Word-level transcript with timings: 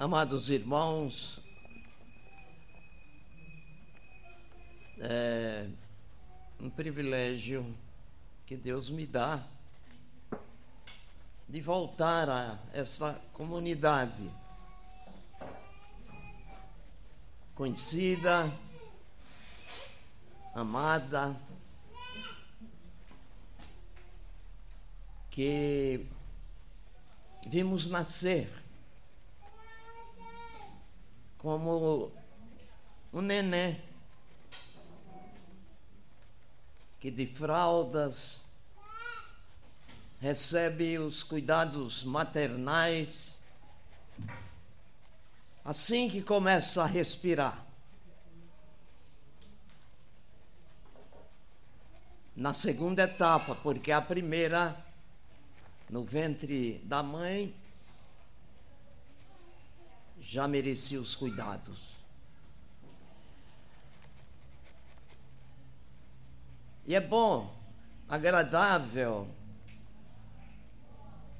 Amados 0.00 0.48
irmãos, 0.48 1.42
é 4.98 5.68
um 6.58 6.70
privilégio 6.70 7.76
que 8.46 8.56
Deus 8.56 8.88
me 8.88 9.04
dá 9.04 9.38
de 11.46 11.60
voltar 11.60 12.30
a 12.30 12.58
essa 12.72 13.12
comunidade 13.34 14.30
conhecida, 17.54 18.50
amada, 20.54 21.38
que 25.30 26.06
vimos 27.46 27.86
nascer 27.86 28.59
como 31.40 32.12
um 33.12 33.22
neném 33.22 33.82
que 37.00 37.10
de 37.10 37.26
fraldas 37.26 38.52
recebe 40.20 40.98
os 40.98 41.22
cuidados 41.22 42.04
maternais 42.04 43.40
assim 45.64 46.10
que 46.10 46.20
começa 46.20 46.82
a 46.82 46.86
respirar. 46.86 47.64
Na 52.36 52.52
segunda 52.54 53.02
etapa, 53.04 53.54
porque 53.56 53.92
a 53.92 54.00
primeira, 54.00 54.76
no 55.88 56.02
ventre 56.02 56.78
da 56.84 57.02
mãe, 57.02 57.54
já 60.30 60.46
merecia 60.46 61.00
os 61.00 61.16
cuidados. 61.16 61.96
E 66.86 66.94
é 66.94 67.00
bom, 67.00 67.52
agradável, 68.08 69.28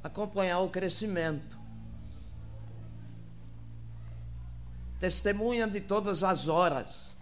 acompanhar 0.02 0.58
o 0.58 0.70
crescimento. 0.70 1.56
Testemunha 4.98 5.68
de 5.68 5.80
todas 5.80 6.24
as 6.24 6.48
horas. 6.48 7.16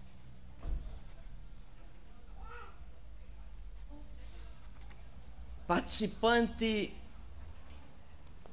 Participante 5.67 6.97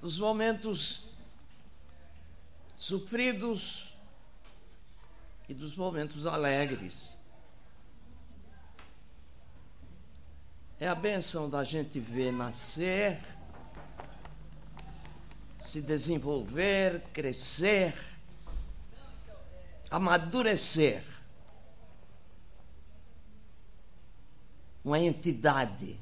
dos 0.02 0.18
momentos 0.18 1.15
sofridos 2.86 3.98
e 5.50 5.56
dos 5.56 5.76
momentos 5.76 6.28
alegres. 6.28 7.18
É 10.80 10.88
a 10.88 10.94
benção 10.94 11.50
da 11.50 11.64
gente 11.64 12.00
ver 12.00 12.32
nascer, 12.32 13.20
se 15.58 15.82
desenvolver, 15.82 17.02
crescer, 17.12 17.96
amadurecer. 19.90 21.04
Uma 24.84 25.00
entidade, 25.00 26.00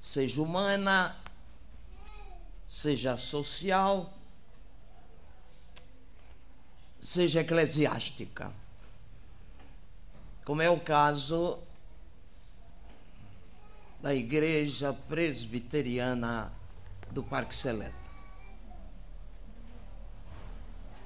seja 0.00 0.40
humana, 0.40 1.14
seja 2.66 3.18
social, 3.18 4.17
seja 7.00 7.40
eclesiástica, 7.40 8.52
como 10.44 10.62
é 10.62 10.70
o 10.70 10.80
caso 10.80 11.58
da 14.00 14.14
Igreja 14.14 14.92
Presbiteriana 15.08 16.52
do 17.10 17.22
Parque 17.22 17.54
Seleta. 17.54 18.08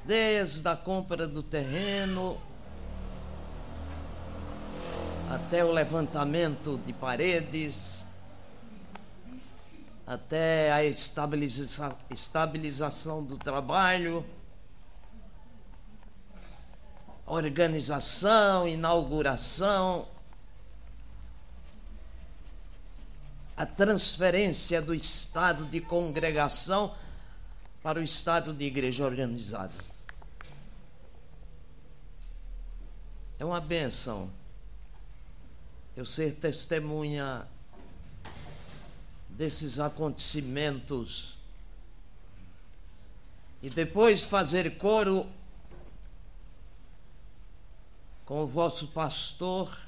Desde 0.04 0.66
a 0.68 0.76
compra 0.76 1.26
do 1.26 1.42
terreno 1.42 2.40
até 5.30 5.64
o 5.64 5.72
levantamento 5.72 6.78
de 6.84 6.92
paredes, 6.92 8.04
até 10.06 10.72
a 10.72 10.84
estabiliza 10.84 11.96
estabilização 12.10 13.24
do 13.24 13.38
trabalho, 13.38 14.24
organização, 17.26 18.66
inauguração, 18.66 20.08
a 23.56 23.66
transferência 23.66 24.82
do 24.82 24.94
estado 24.94 25.64
de 25.66 25.80
congregação 25.80 26.94
para 27.82 27.98
o 27.98 28.02
estado 28.02 28.52
de 28.52 28.64
igreja 28.64 29.04
organizada. 29.04 29.72
É 33.38 33.44
uma 33.44 33.60
benção 33.60 34.30
eu 35.96 36.06
ser 36.06 36.36
testemunha 36.36 37.46
desses 39.28 39.78
acontecimentos 39.78 41.36
e 43.62 43.68
depois 43.68 44.24
fazer 44.24 44.78
coro 44.78 45.26
com 48.24 48.42
o 48.42 48.46
vosso 48.46 48.88
pastor, 48.88 49.78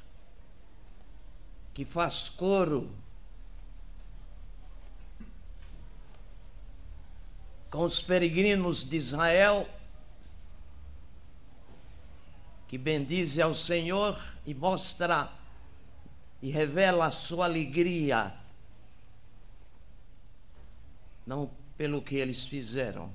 que 1.72 1.84
faz 1.84 2.28
coro 2.28 2.90
com 7.74 7.82
os 7.82 8.00
peregrinos 8.00 8.84
de 8.84 8.96
Israel, 8.96 9.68
que 12.68 12.78
bendize 12.78 13.42
ao 13.42 13.52
Senhor 13.52 14.16
e 14.46 14.54
mostra 14.54 15.28
e 16.40 16.50
revela 16.50 17.06
a 17.06 17.10
sua 17.10 17.46
alegria, 17.46 18.32
não 21.26 21.50
pelo 21.76 22.00
que 22.00 22.14
eles 22.14 22.46
fizeram, 22.46 23.12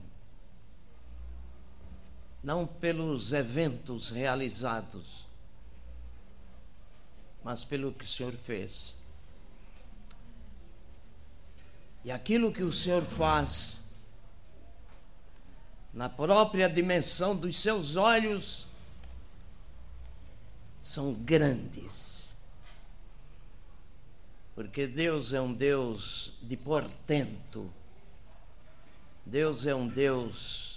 não 2.43 2.65
pelos 2.65 3.33
eventos 3.33 4.09
realizados, 4.11 5.25
mas 7.43 7.63
pelo 7.63 7.91
que 7.91 8.05
o 8.05 8.07
Senhor 8.07 8.33
fez. 8.33 8.95
E 12.03 12.11
aquilo 12.11 12.53
que 12.53 12.63
o 12.63 12.71
Senhor 12.71 13.03
faz, 13.03 13.93
na 15.93 16.07
própria 16.07 16.69
dimensão 16.69 17.35
dos 17.35 17.59
seus 17.59 17.97
olhos, 17.97 18.67
são 20.81 21.13
grandes. 21.13 22.37
Porque 24.55 24.87
Deus 24.87 25.33
é 25.33 25.41
um 25.41 25.53
Deus 25.53 26.33
de 26.41 26.55
portento. 26.55 27.71
Deus 29.25 29.65
é 29.65 29.75
um 29.75 29.87
Deus 29.87 30.68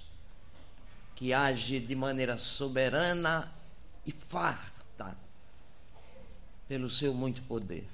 que 1.14 1.32
age 1.32 1.80
de 1.80 1.94
maneira 1.94 2.36
soberana 2.38 3.52
e 4.04 4.12
farta 4.12 5.16
pelo 6.68 6.88
seu 6.88 7.12
muito 7.12 7.42
poder. 7.42 7.86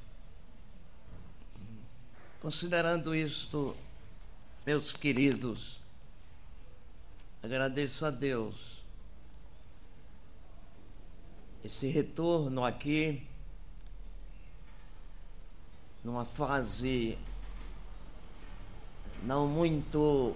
Considerando 2.40 3.14
isto, 3.14 3.76
meus 4.64 4.92
queridos, 4.92 5.80
agradeço 7.42 8.06
a 8.06 8.10
Deus 8.10 8.78
esse 11.64 11.88
retorno 11.88 12.64
aqui 12.64 13.26
numa 16.04 16.24
fase 16.24 17.18
não 19.22 19.46
muito 19.48 20.34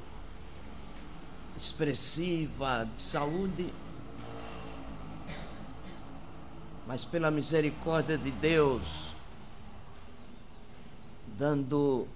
expressiva 1.56 2.84
de 2.92 3.00
saúde, 3.00 3.72
mas 6.86 7.04
pela 7.04 7.30
misericórdia 7.30 8.18
de 8.18 8.30
Deus, 8.30 9.14
dando 11.38 12.06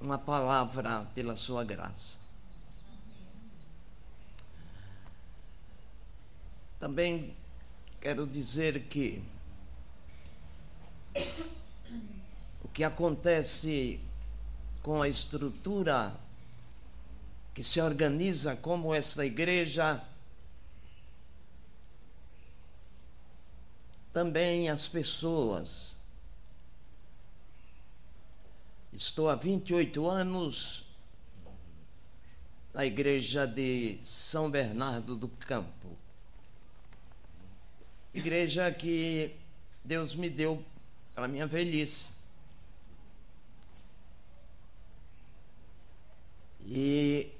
uma 0.00 0.18
palavra 0.18 1.06
pela 1.14 1.36
sua 1.36 1.64
graça. 1.64 2.18
Também 6.78 7.36
quero 8.00 8.26
dizer 8.26 8.84
que 8.84 9.22
o 12.64 12.68
que 12.68 12.82
acontece 12.82 14.00
com 14.82 15.02
a 15.02 15.08
estrutura 15.08 16.14
que 17.54 17.62
se 17.62 17.80
organiza 17.80 18.56
como 18.56 18.94
esta 18.94 19.24
igreja, 19.24 20.02
também 24.12 24.68
as 24.68 24.86
pessoas. 24.88 25.96
Estou 28.92 29.28
há 29.28 29.34
28 29.34 30.08
anos 30.08 30.84
na 32.72 32.84
igreja 32.84 33.46
de 33.46 33.98
São 34.04 34.50
Bernardo 34.50 35.16
do 35.16 35.28
Campo. 35.28 35.96
Igreja 38.12 38.70
que 38.72 39.36
Deus 39.84 40.14
me 40.14 40.28
deu 40.28 40.64
para 41.14 41.28
minha 41.28 41.46
velhice. 41.46 42.20
E 46.66 47.32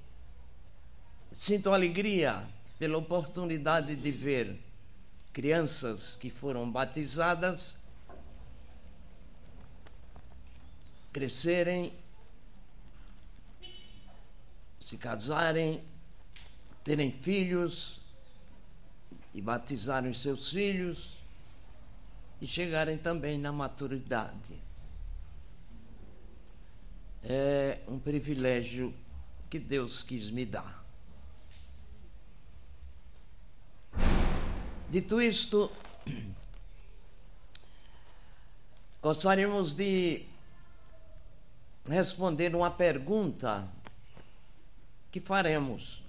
sinto 1.41 1.73
alegria 1.73 2.47
pela 2.79 2.99
oportunidade 2.99 3.97
de 3.97 4.11
ver 4.11 4.61
crianças 5.33 6.15
que 6.15 6.29
foram 6.29 6.71
batizadas 6.71 7.87
crescerem, 11.11 11.95
se 14.79 14.99
casarem, 14.99 15.83
terem 16.85 17.11
filhos 17.11 18.03
e 19.33 19.41
batizarem 19.41 20.13
seus 20.13 20.51
filhos 20.51 21.23
e 22.39 22.47
chegarem 22.47 22.99
também 22.99 23.39
na 23.39 23.51
maturidade. 23.51 24.61
É 27.25 27.81
um 27.89 27.99
privilégio 27.99 28.95
que 29.49 29.59
Deus 29.59 30.03
quis 30.03 30.29
me 30.29 30.45
dar. 30.45 30.80
Dito 34.91 35.23
isto, 35.23 35.71
gostaríamos 39.01 39.73
de 39.73 40.27
responder 41.87 42.57
uma 42.57 42.73
pergunta 42.73 43.69
que 45.13 45.21
faremos. 45.21 46.03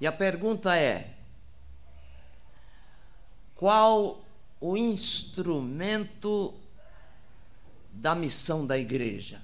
E 0.00 0.06
a 0.06 0.12
pergunta 0.12 0.74
é: 0.74 1.14
qual 3.54 4.24
o 4.62 4.78
instrumento 4.78 6.58
da 7.92 8.14
missão 8.14 8.66
da 8.66 8.78
igreja? 8.78 9.42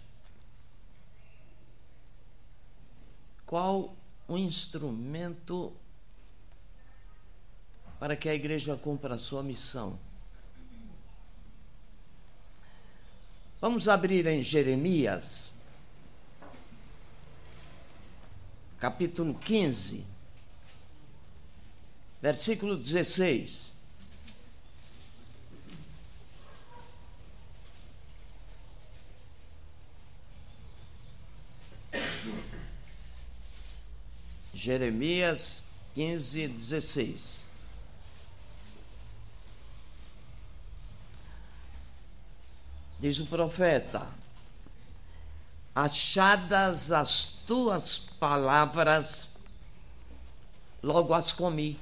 Qual 3.44 3.94
o 4.26 4.38
instrumento 4.38 5.76
para 7.98 8.16
que 8.16 8.28
a 8.28 8.34
igreja 8.34 8.76
cumpra 8.76 9.14
a 9.14 9.18
sua 9.18 9.42
missão. 9.42 9.98
Vamos 13.60 13.88
abrir 13.88 14.24
em 14.26 14.40
Jeremias, 14.40 15.62
capítulo 18.78 19.34
15, 19.34 20.06
versículo 22.22 22.76
16. 22.76 23.78
Jeremias 34.54 35.70
15, 35.94 36.48
16. 36.48 37.47
Diz 42.98 43.18
o 43.20 43.26
profeta: 43.26 44.06
Achadas 45.74 46.90
as 46.90 47.24
tuas 47.46 47.98
palavras, 47.98 49.38
logo 50.82 51.14
as 51.14 51.32
comi. 51.32 51.78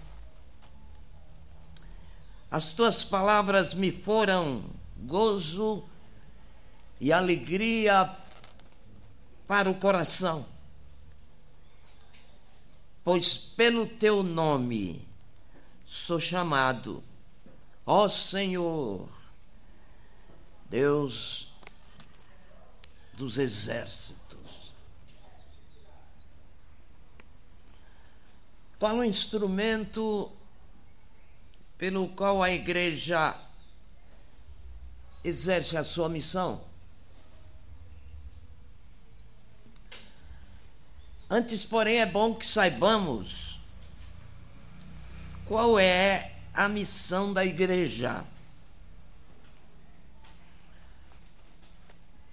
As 2.50 2.72
tuas 2.72 3.02
palavras 3.02 3.74
me 3.74 3.90
foram 3.90 4.64
gozo 4.96 5.84
e 7.00 7.12
alegria 7.12 8.16
para 9.46 9.70
o 9.70 9.78
coração, 9.78 10.46
pois 13.04 13.36
pelo 13.36 13.86
teu 13.86 14.22
nome 14.22 15.06
sou 15.84 16.18
chamado, 16.18 17.02
ó 17.84 18.08
Senhor 18.08 19.15
Deus 20.68 21.48
dos 23.14 23.38
exércitos. 23.38 24.72
Qual 28.78 28.96
o 28.96 29.04
instrumento 29.04 30.30
pelo 31.78 32.08
qual 32.08 32.42
a 32.42 32.50
igreja 32.50 33.34
exerce 35.24 35.76
a 35.76 35.84
sua 35.84 36.08
missão? 36.08 36.62
Antes, 41.28 41.64
porém, 41.64 42.00
é 42.00 42.06
bom 42.06 42.34
que 42.34 42.46
saibamos 42.46 43.60
qual 45.46 45.78
é 45.78 46.34
a 46.54 46.68
missão 46.68 47.32
da 47.32 47.44
igreja. 47.44 48.24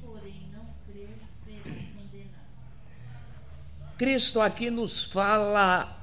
porém, 0.00 0.48
não 0.52 0.66
crer 0.86 1.16
será 1.44 1.76
condenado. 1.94 3.96
Cristo 3.96 4.40
aqui 4.40 4.70
nos 4.70 5.04
fala 5.04 5.96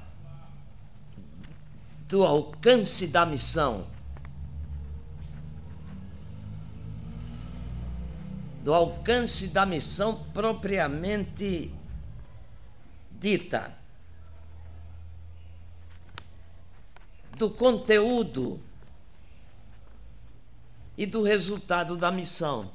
do 2.08 2.24
alcance 2.24 3.06
da 3.06 3.26
missão. 3.26 3.86
Do 8.62 8.74
alcance 8.74 9.48
da 9.48 9.64
missão 9.64 10.22
propriamente 10.32 11.72
dita, 13.12 13.76
do 17.38 17.50
conteúdo 17.50 18.60
e 20.96 21.06
do 21.06 21.22
resultado 21.22 21.96
da 21.96 22.12
missão. 22.12 22.70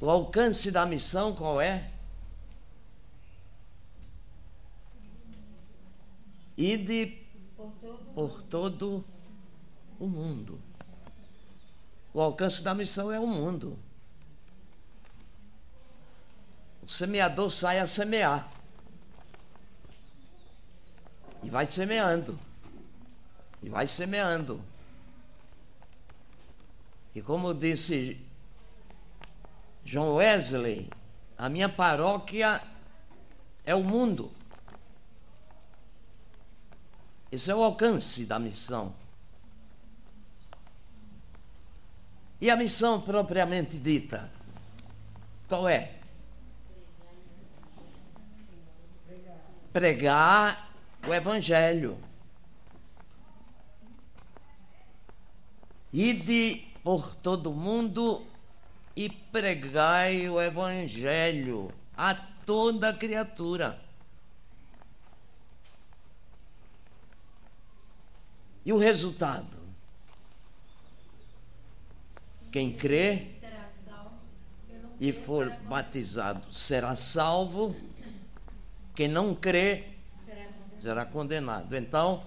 O 0.00 0.08
alcance 0.08 0.70
da 0.70 0.86
missão 0.86 1.34
qual 1.34 1.60
é? 1.60 1.90
Ide 6.56 7.18
por 8.14 8.42
todo 8.42 9.04
o 9.98 10.06
mundo. 10.06 10.71
O 12.14 12.20
alcance 12.20 12.62
da 12.62 12.74
missão 12.74 13.10
é 13.10 13.18
o 13.18 13.26
mundo. 13.26 13.78
O 16.82 16.88
semeador 16.88 17.50
sai 17.50 17.78
a 17.78 17.86
semear. 17.86 18.50
E 21.42 21.48
vai 21.48 21.64
semeando. 21.66 22.38
E 23.62 23.68
vai 23.68 23.86
semeando. 23.86 24.62
E 27.14 27.22
como 27.22 27.54
disse 27.54 28.20
John 29.84 30.14
Wesley, 30.14 30.90
a 31.36 31.48
minha 31.48 31.68
paróquia 31.68 32.62
é 33.64 33.74
o 33.74 33.82
mundo. 33.82 34.32
Esse 37.30 37.50
é 37.50 37.54
o 37.54 37.62
alcance 37.62 38.26
da 38.26 38.38
missão. 38.38 38.94
E 42.42 42.50
a 42.50 42.56
missão 42.56 43.00
propriamente 43.00 43.78
dita, 43.78 44.28
qual 45.46 45.68
é? 45.68 45.92
Pregar 49.72 50.74
o 51.06 51.14
Evangelho. 51.14 51.96
Ide 55.92 56.66
por 56.82 57.14
todo 57.14 57.52
mundo 57.52 58.26
e 58.96 59.08
pregai 59.08 60.28
o 60.28 60.42
Evangelho 60.42 61.72
a 61.96 62.12
toda 62.12 62.92
criatura. 62.92 63.80
E 68.66 68.72
o 68.72 68.78
resultado? 68.78 69.61
Quem 72.52 72.70
crê 72.70 73.28
e 75.00 75.10
for 75.10 75.50
batizado 75.68 76.52
será 76.52 76.94
salvo, 76.94 77.74
quem 78.94 79.08
não 79.08 79.34
crê 79.34 79.88
será 80.78 81.06
condenado. 81.06 81.74
Então, 81.74 82.22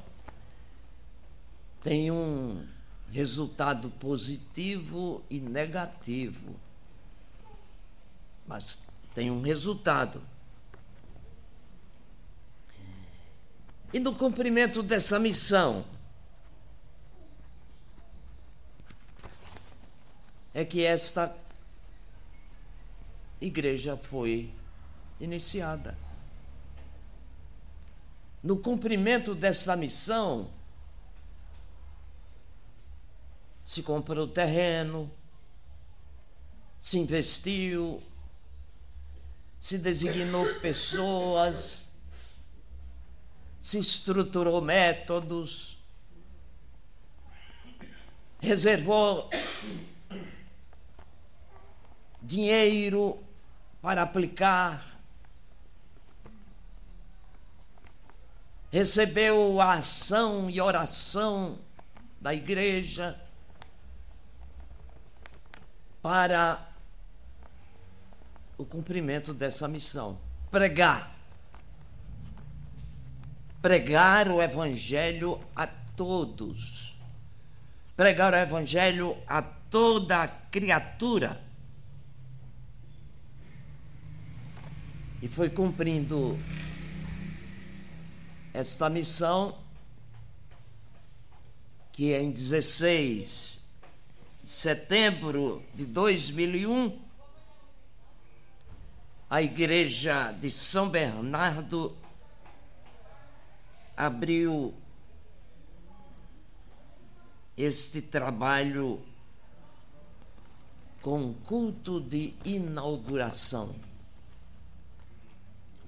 tem 1.84 2.10
um 2.10 2.66
resultado 3.12 3.92
positivo 3.92 5.24
e 5.30 5.40
negativo. 5.40 6.56
Mas 8.48 8.88
tem 9.14 9.30
um 9.30 9.42
resultado. 9.42 10.22
E 13.94 14.00
no 14.00 14.16
cumprimento 14.16 14.82
dessa 14.82 15.20
missão, 15.20 15.86
é 20.56 20.64
que 20.64 20.86
esta 20.86 21.38
igreja 23.42 23.98
foi 23.98 24.54
iniciada. 25.20 25.98
No 28.42 28.58
cumprimento 28.60 29.36
dessa 29.36 29.76
missão, 29.76 30.50
se 33.66 33.84
comprou 33.84 34.30
terreno, 34.30 35.12
se 36.80 37.00
investiu, 37.00 37.98
se 39.60 39.80
designou 39.80 40.46
pessoas, 40.62 41.98
se 43.60 43.78
estruturou 43.78 44.62
métodos, 44.62 45.78
reservou 48.40 49.30
dinheiro 52.26 53.24
para 53.82 54.02
aplicar, 54.02 54.84
recebeu 58.72 59.62
a 59.62 59.74
ação 59.74 60.50
e 60.50 60.60
oração 60.60 61.60
da 62.20 62.34
igreja 62.34 63.18
para 66.02 66.68
o 68.58 68.66
cumprimento 68.66 69.34
dessa 69.34 69.68
missão. 69.68 70.20
Pregar. 70.50 71.16
Pregar 73.62 74.28
o 74.30 74.42
Evangelho 74.42 75.40
a 75.56 75.68
todos. 75.68 76.96
Pregar 77.96 78.34
o 78.34 78.38
Evangelho 78.38 79.18
a 79.28 79.42
toda 79.42 80.28
criatura. 80.28 81.45
E 85.26 85.28
foi 85.28 85.50
cumprindo 85.50 86.38
esta 88.54 88.92
missão 88.92 89.58
que 91.92 92.14
em 92.14 92.30
16 92.30 93.64
de 94.44 94.52
setembro 94.52 95.64
de 95.74 95.84
2001, 95.88 97.02
a 99.28 99.42
igreja 99.42 100.32
de 100.32 100.52
São 100.52 100.90
Bernardo 100.90 101.98
abriu 103.98 104.76
este 107.58 108.00
trabalho 108.00 109.04
com 111.02 111.34
culto 111.34 112.00
de 112.00 112.36
inauguração. 112.46 113.95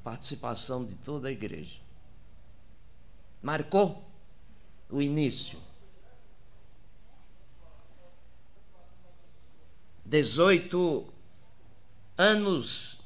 Participação 0.08 0.86
de 0.86 0.96
toda 0.96 1.28
a 1.28 1.32
igreja. 1.34 1.82
Marcou 3.42 4.10
o 4.90 5.02
início. 5.02 5.60
18 10.06 11.14
anos, 12.18 13.02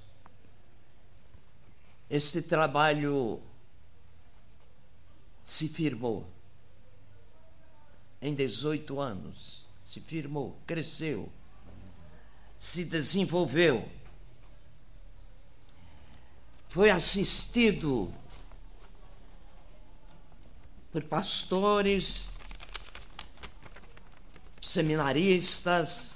este 2.08 2.43
trabalho 2.43 3.41
se 5.41 5.70
firmou. 5.70 6.29
Em 8.22 8.36
18 8.36 9.00
anos, 9.00 9.65
se 9.84 10.00
firmou, 10.00 10.55
cresceu, 10.67 11.27
se 12.60 12.86
desenvolveu. 12.86 13.91
Foi 16.71 16.89
assistido 16.89 18.09
por 20.89 21.03
pastores, 21.03 22.29
seminaristas, 24.61 26.15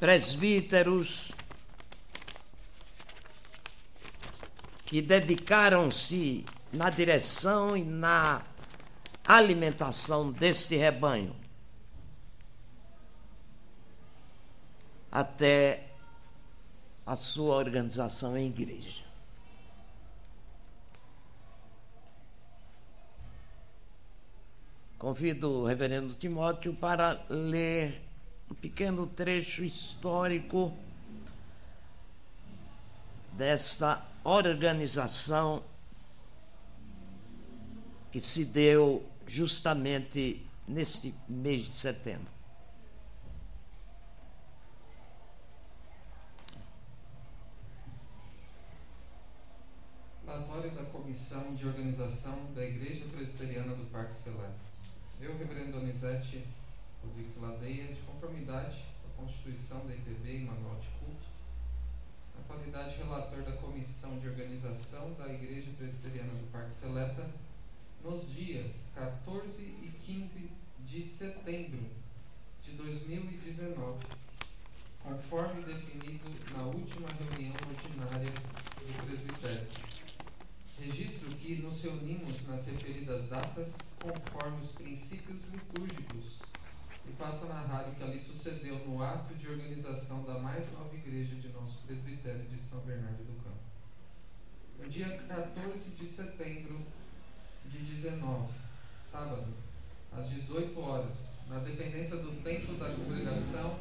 presbíteros 0.00 1.30
que 4.86 5.00
dedicaram-se 5.00 6.44
na 6.72 6.90
direção 6.90 7.76
e 7.76 7.84
na 7.84 8.42
alimentação 9.24 10.32
deste 10.32 10.74
rebanho. 10.74 11.36
Até 15.12 15.89
a 17.10 17.16
sua 17.16 17.56
organização 17.56 18.38
em 18.38 18.46
igreja. 18.46 19.02
Convido 24.96 25.50
o 25.50 25.66
reverendo 25.66 26.14
Timóteo 26.14 26.72
para 26.72 27.20
ler 27.28 28.00
um 28.48 28.54
pequeno 28.54 29.08
trecho 29.08 29.64
histórico 29.64 30.72
desta 33.32 34.06
organização 34.22 35.64
que 38.12 38.20
se 38.20 38.44
deu 38.44 39.04
justamente 39.26 40.46
neste 40.68 41.12
mês 41.28 41.62
de 41.62 41.70
setembro. 41.72 42.40
Relatório 50.30 50.70
da 50.70 50.84
Comissão 50.84 51.49
de 51.60 51.68
Organização 51.68 52.54
da 52.54 52.64
Igreja 52.64 53.04
Presbiteriana 53.14 53.74
do 53.74 53.84
Parque 53.92 54.14
Seleto. 54.14 54.58
Eu, 55.20 55.36
Reverendo 55.36 55.72
Donizete 55.72 56.42
Rodrigues 57.04 57.36
Ladeia, 57.36 57.92
de 57.92 58.00
conformidade 58.00 58.86
à 59.04 59.20
Constituição 59.20 59.86
da 59.86 59.94
IPB 59.94 60.36
e 60.36 60.44
Manual 60.46 60.76
de 60.76 60.86
Culto, 60.98 61.26
na 62.34 62.44
qualidade 62.44 62.96
de 62.96 63.02
relator 63.02 63.42
da 63.42 63.52
Comissão 63.52 64.18
de 64.20 64.28
Organização 64.28 65.12
da 65.18 65.30
Igreja 65.30 65.70
Presbiteriana 65.76 66.32
do 66.32 66.50
Parque 66.50 66.72
Seleta, 66.72 67.28
nos 68.02 68.32
dias 68.32 68.86
14 68.94 69.62
e 69.62 69.92
15 70.06 70.50
de 70.86 71.02
setembro 71.02 71.90
de 72.64 72.70
2019, 72.70 73.98
conforme 75.02 75.62
definido 75.64 76.30
na 76.56 76.62
última 76.62 77.08
reunião 77.10 77.54
ordinária 77.68 78.32
do 78.32 79.06
presbitério. 79.06 79.89
Registro 80.80 81.36
que 81.36 81.56
nos 81.56 81.82
reunimos 81.82 82.48
nas 82.48 82.66
referidas 82.66 83.28
datas 83.28 83.74
conforme 84.00 84.64
os 84.64 84.72
princípios 84.72 85.42
litúrgicos 85.52 86.40
e 87.06 87.12
passo 87.18 87.44
a 87.44 87.48
narrar 87.48 87.86
o 87.86 87.94
que 87.94 88.02
ali 88.02 88.18
sucedeu 88.18 88.78
no 88.86 89.02
ato 89.02 89.34
de 89.34 89.46
organização 89.46 90.24
da 90.24 90.38
mais 90.38 90.72
nova 90.72 90.94
igreja 90.94 91.34
de 91.34 91.48
nosso 91.48 91.82
presbitério 91.82 92.48
de 92.48 92.58
São 92.58 92.80
Bernardo 92.80 93.22
do 93.24 93.44
Campo. 93.44 93.60
No 94.78 94.88
dia 94.88 95.18
14 95.28 95.90
de 95.90 96.06
setembro 96.06 96.80
de 97.66 97.78
19, 97.78 98.50
sábado, 98.96 99.52
às 100.10 100.30
18 100.30 100.80
horas, 100.80 101.36
na 101.46 101.58
dependência 101.58 102.16
do 102.16 102.42
templo 102.42 102.78
da 102.78 102.88
congregação, 102.88 103.78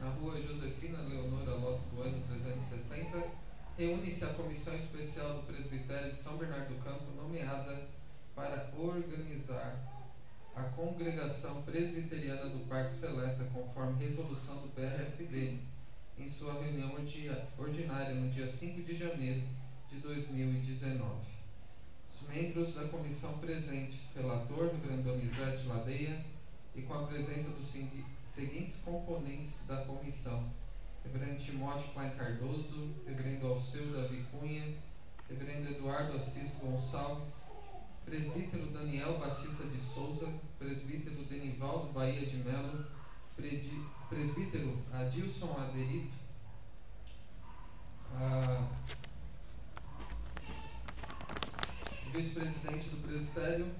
na 0.00 0.10
rua 0.10 0.40
Josefina 0.40 1.02
Leonora 1.02 1.54
Loto 1.54 1.82
Bueno 1.94 2.20
360, 2.26 3.41
reúne-se 3.76 4.24
a 4.24 4.34
comissão 4.34 4.74
especial 4.74 5.34
do 5.34 5.46
presbitério 5.46 6.12
de 6.12 6.20
São 6.20 6.36
Bernardo 6.36 6.74
do 6.74 6.82
Campo, 6.82 7.10
nomeada 7.16 7.88
para 8.34 8.70
organizar 8.76 9.88
a 10.54 10.62
congregação 10.64 11.62
presbiteriana 11.62 12.50
do 12.50 12.68
Parque 12.68 12.92
Seleta, 12.92 13.44
conforme 13.52 14.04
resolução 14.04 14.56
do 14.58 14.68
PRSB, 14.68 15.58
em 16.18 16.28
sua 16.28 16.62
reunião 16.62 16.92
ordinária 17.58 18.14
no 18.14 18.30
dia 18.30 18.46
5 18.46 18.82
de 18.82 18.96
janeiro 18.96 19.42
de 19.90 19.98
2019. 20.00 21.32
Os 22.10 22.28
membros 22.28 22.74
da 22.74 22.88
comissão 22.88 23.38
presentes, 23.38 24.14
relator 24.16 24.68
do 24.68 24.86
Grandonizete 24.86 25.66
Ladeia, 25.66 26.24
e 26.74 26.82
com 26.82 26.94
a 26.94 27.06
presença 27.06 27.50
dos 27.50 27.66
seguintes 28.24 28.80
componentes 28.84 29.66
da 29.66 29.84
comissão: 29.84 30.50
Reverendo 31.04 31.38
Timóteo 31.38 31.92
Klein 31.92 32.10
Cardoso, 32.16 32.94
Reverendo 33.06 33.48
Alceu 33.48 33.92
Davi 33.92 34.24
Cunha, 34.30 34.76
Reverendo 35.28 35.70
Eduardo 35.70 36.16
Assis 36.16 36.58
Gonçalves, 36.60 37.52
Presbítero 38.04 38.66
Daniel 38.66 39.18
Batista 39.18 39.64
de 39.64 39.80
Souza, 39.80 40.28
Presbítero 40.58 41.24
Denivaldo 41.24 41.92
Bahia 41.92 42.26
de 42.26 42.36
Melo, 42.36 42.86
Presbítero 44.08 44.78
Adilson 44.92 45.56
Aderito, 45.58 46.22
Vice-presidente 52.12 52.90
do 52.90 53.02
Presbitério, 53.08 53.72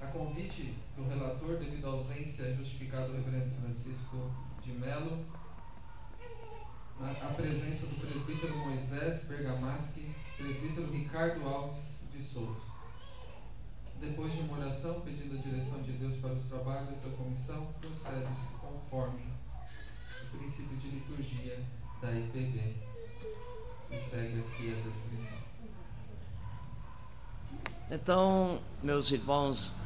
a 0.00 0.06
convite 0.06 0.78
do 0.96 1.08
relator, 1.08 1.58
devido 1.58 1.86
à 1.86 1.90
ausência 1.90 2.54
justificada 2.54 3.08
do 3.08 3.16
reverendo 3.16 3.50
Francisco 3.60 4.30
de 4.62 4.72
Melo, 4.74 5.24
a, 7.02 7.26
a 7.26 7.34
presença 7.34 7.86
do 7.86 7.96
presbítero 7.96 8.56
Moisés 8.58 9.24
Bergamaschi, 9.24 10.14
presbítero 10.36 10.90
Ricardo 10.92 11.48
Alves 11.48 12.08
de 12.12 12.22
Souza. 12.22 12.70
Depois 14.00 14.32
de 14.32 14.40
uma 14.42 14.58
oração 14.58 15.00
pedindo 15.00 15.36
a 15.36 15.40
direção 15.40 15.82
de 15.82 15.92
Deus 15.92 16.16
para 16.16 16.32
os 16.32 16.44
trabalhos 16.44 17.00
da 17.02 17.10
comissão, 17.16 17.72
procede-se 17.80 18.54
conforme 18.60 19.24
o 20.24 20.38
princípio 20.38 20.76
de 20.76 20.88
liturgia 20.88 21.60
da 22.00 22.12
IPB 22.12 22.76
e 23.90 23.98
segue 23.98 24.40
aqui 24.40 24.72
a 24.72 24.88
descrição. 24.88 25.38
Então, 27.90 28.60
meus 28.82 29.10
irmãos, 29.10 29.76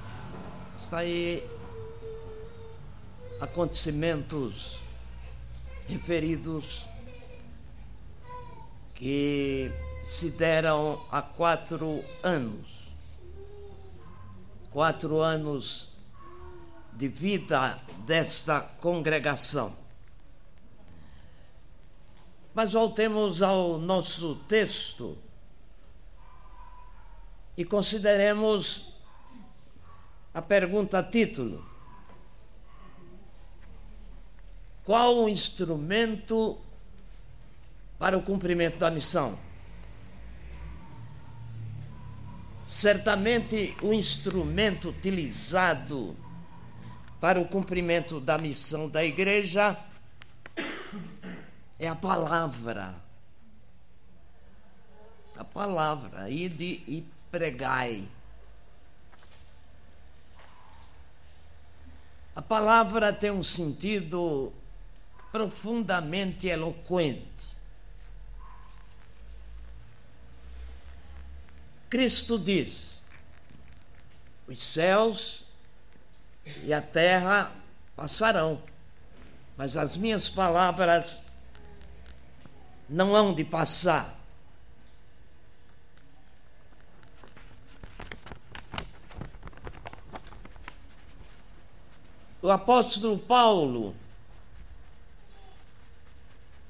está 0.76 0.98
aí 0.98 1.44
acontecimentos 3.40 4.80
referidos 5.88 6.85
que 8.96 9.70
se 10.02 10.32
deram 10.32 11.00
há 11.10 11.22
quatro 11.22 12.02
anos 12.22 12.86
quatro 14.76 15.22
anos 15.22 15.88
de 16.92 17.08
vida 17.08 17.80
desta 18.04 18.60
congregação. 18.60 19.74
Mas 22.52 22.72
voltemos 22.72 23.40
ao 23.40 23.78
nosso 23.78 24.34
texto 24.46 25.16
e 27.56 27.64
consideremos 27.64 28.92
a 30.34 30.42
pergunta 30.42 31.02
título. 31.02 31.64
Qual 34.84 35.24
o 35.24 35.28
instrumento 35.30 36.60
para 37.98 38.16
o 38.16 38.22
cumprimento 38.22 38.78
da 38.78 38.90
missão? 38.90 39.38
Certamente 42.66 43.76
o 43.80 43.92
instrumento 43.92 44.88
utilizado 44.88 46.16
para 47.20 47.40
o 47.40 47.46
cumprimento 47.46 48.20
da 48.20 48.36
missão 48.38 48.88
da 48.88 49.04
igreja 49.04 49.76
é 51.78 51.88
a 51.88 51.94
palavra. 51.94 52.94
A 55.36 55.44
palavra, 55.44 56.30
ide 56.30 56.82
e 56.88 57.06
pregai. 57.30 58.08
A 62.34 62.42
palavra 62.42 63.12
tem 63.12 63.30
um 63.30 63.42
sentido 63.42 64.52
profundamente 65.30 66.48
eloquente. 66.48 67.45
Cristo 71.88 72.38
diz: 72.38 73.00
os 74.46 74.62
céus 74.62 75.44
e 76.62 76.72
a 76.72 76.80
terra 76.80 77.52
passarão, 77.94 78.62
mas 79.56 79.76
as 79.76 79.96
minhas 79.96 80.28
palavras 80.28 81.32
não 82.88 83.14
hão 83.14 83.34
de 83.34 83.44
passar. 83.44 84.14
O 92.40 92.50
apóstolo 92.50 93.18
Paulo 93.18 93.96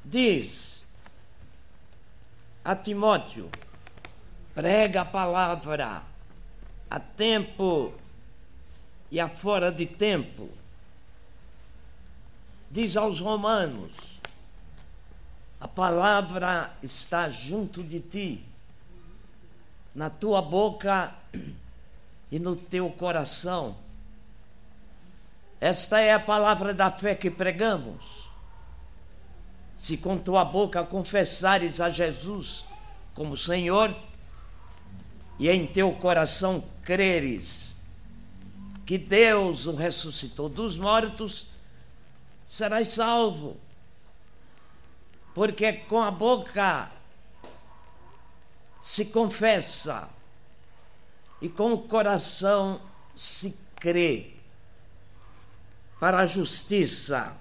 diz 0.02 0.86
a 2.64 2.74
Timóteo: 2.74 3.50
prega 4.56 5.02
a 5.02 5.04
palavra 5.04 6.02
a 6.88 6.98
tempo 6.98 7.92
e 9.10 9.20
a 9.20 9.28
fora 9.28 9.70
de 9.70 9.84
tempo. 9.84 10.48
Diz 12.70 12.96
aos 12.96 13.20
romanos: 13.20 14.18
a 15.60 15.68
palavra 15.68 16.74
está 16.82 17.28
junto 17.28 17.82
de 17.82 18.00
ti, 18.00 18.46
na 19.94 20.08
tua 20.08 20.40
boca 20.40 21.14
e 22.32 22.38
no 22.38 22.56
teu 22.56 22.88
coração. 22.88 23.76
Esta 25.60 26.00
é 26.00 26.14
a 26.14 26.20
palavra 26.20 26.72
da 26.72 26.90
fé 26.90 27.14
que 27.14 27.30
pregamos. 27.30 28.30
Se 29.74 29.98
com 29.98 30.16
tua 30.16 30.46
boca 30.46 30.82
confessares 30.82 31.78
a 31.78 31.90
Jesus 31.90 32.64
como 33.14 33.36
Senhor, 33.36 33.94
e 35.38 35.50
em 35.50 35.66
teu 35.66 35.92
coração 35.92 36.64
creres 36.82 37.76
que 38.86 38.96
Deus 38.96 39.66
o 39.66 39.74
ressuscitou 39.74 40.48
dos 40.48 40.76
mortos, 40.76 41.48
serás 42.46 42.88
salvo. 42.88 43.56
Porque 45.34 45.72
com 45.72 46.00
a 46.00 46.10
boca 46.10 46.90
se 48.80 49.06
confessa 49.06 50.08
e 51.42 51.48
com 51.48 51.72
o 51.72 51.82
coração 51.82 52.80
se 53.14 53.66
crê 53.76 54.32
para 55.98 56.20
a 56.20 56.26
justiça. 56.26 57.36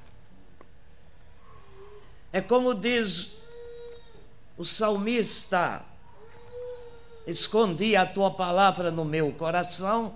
É 2.33 2.41
como 2.41 2.73
diz 2.73 3.33
o 4.57 4.65
salmista, 4.65 5.85
escondi 7.25 7.95
a 7.95 8.05
tua 8.05 8.31
palavra 8.31 8.91
no 8.91 9.03
meu 9.03 9.31
coração 9.31 10.15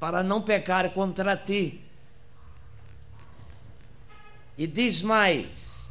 para 0.00 0.22
não 0.22 0.42
pecar 0.42 0.90
contra 0.90 1.36
ti. 1.36 1.82
E 4.56 4.66
diz 4.66 5.02
mais: 5.02 5.88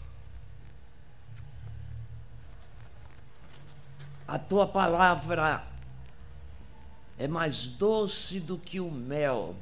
a 4.27 4.37
tua 4.37 4.67
palavra 4.67 5.65
é 7.17 7.27
mais 7.27 7.67
doce 7.67 8.39
do 8.39 8.57
que 8.57 8.79
o 8.79 8.91
mel 8.91 9.55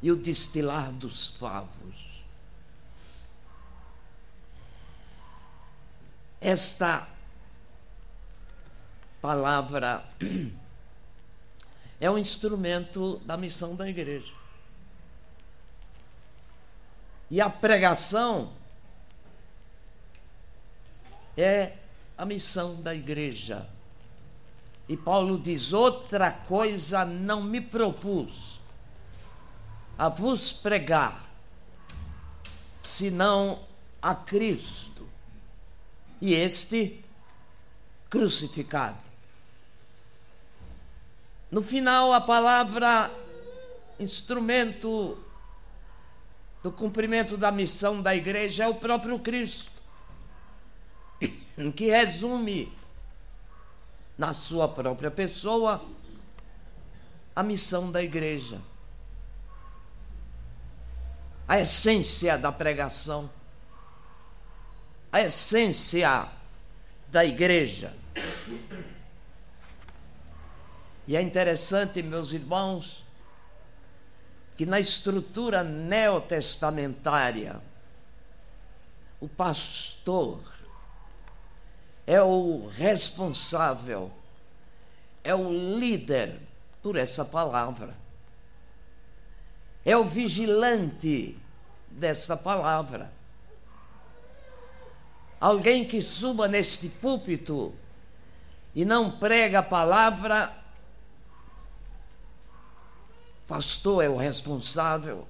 e 0.00 0.10
o 0.10 0.16
destilar 0.16 0.90
dos 0.92 1.28
favos. 1.28 2.22
Esta 6.40 7.11
palavra 9.22 10.04
é 12.00 12.10
um 12.10 12.18
instrumento 12.18 13.18
da 13.24 13.36
missão 13.36 13.76
da 13.76 13.88
igreja. 13.88 14.32
E 17.30 17.40
a 17.40 17.48
pregação 17.48 18.52
é 21.36 21.76
a 22.18 22.26
missão 22.26 22.82
da 22.82 22.92
igreja. 22.92 23.68
E 24.88 24.96
Paulo 24.96 25.38
diz: 25.38 25.72
outra 25.72 26.32
coisa 26.32 27.04
não 27.04 27.44
me 27.44 27.60
propus 27.60 28.60
a 29.96 30.08
vos 30.08 30.52
pregar, 30.52 31.30
senão 32.82 33.64
a 34.02 34.16
Cristo 34.16 35.08
e 36.20 36.34
este 36.34 37.04
crucificado. 38.10 39.11
No 41.52 41.62
final, 41.62 42.14
a 42.14 42.20
palavra 42.22 43.10
instrumento 44.00 45.22
do 46.62 46.72
cumprimento 46.72 47.36
da 47.36 47.52
missão 47.52 48.00
da 48.00 48.16
igreja 48.16 48.64
é 48.64 48.68
o 48.68 48.76
próprio 48.76 49.18
Cristo, 49.18 49.70
que 51.76 51.90
resume 51.90 52.72
na 54.16 54.32
sua 54.32 54.66
própria 54.66 55.10
pessoa 55.10 55.84
a 57.36 57.42
missão 57.42 57.92
da 57.92 58.02
igreja. 58.02 58.58
A 61.46 61.60
essência 61.60 62.38
da 62.38 62.50
pregação, 62.50 63.30
a 65.12 65.20
essência 65.20 66.26
da 67.08 67.26
igreja. 67.26 67.94
E 71.06 71.16
é 71.16 71.22
interessante, 71.22 72.02
meus 72.02 72.32
irmãos, 72.32 73.04
que 74.56 74.64
na 74.64 74.78
estrutura 74.78 75.64
neotestamentária, 75.64 77.60
o 79.20 79.28
pastor 79.28 80.40
é 82.06 82.22
o 82.22 82.68
responsável, 82.68 84.10
é 85.24 85.34
o 85.34 85.48
líder 85.78 86.38
por 86.82 86.96
essa 86.96 87.24
palavra, 87.24 87.96
é 89.84 89.96
o 89.96 90.04
vigilante 90.04 91.36
dessa 91.90 92.36
palavra. 92.36 93.10
Alguém 95.40 95.84
que 95.84 96.00
suba 96.00 96.46
neste 96.46 96.88
púlpito 96.88 97.74
e 98.74 98.84
não 98.84 99.10
prega 99.10 99.58
a 99.58 99.62
palavra, 99.62 100.61
pastor 103.52 104.02
é 104.02 104.08
o 104.08 104.16
responsável. 104.16 105.28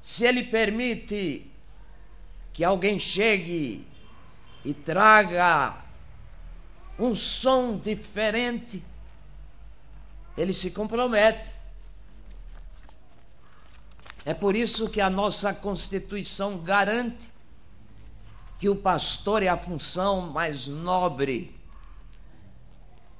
Se 0.00 0.26
ele 0.26 0.42
permite 0.42 1.48
que 2.52 2.64
alguém 2.64 2.98
chegue 2.98 3.86
e 4.64 4.74
traga 4.74 5.80
um 6.98 7.14
som 7.14 7.78
diferente, 7.78 8.82
ele 10.36 10.52
se 10.52 10.72
compromete. 10.72 11.54
É 14.24 14.34
por 14.34 14.56
isso 14.56 14.90
que 14.90 15.00
a 15.00 15.08
nossa 15.08 15.54
Constituição 15.54 16.58
garante 16.58 17.30
que 18.58 18.68
o 18.68 18.74
pastor 18.74 19.44
é 19.44 19.48
a 19.48 19.56
função 19.56 20.22
mais 20.22 20.66
nobre, 20.66 21.56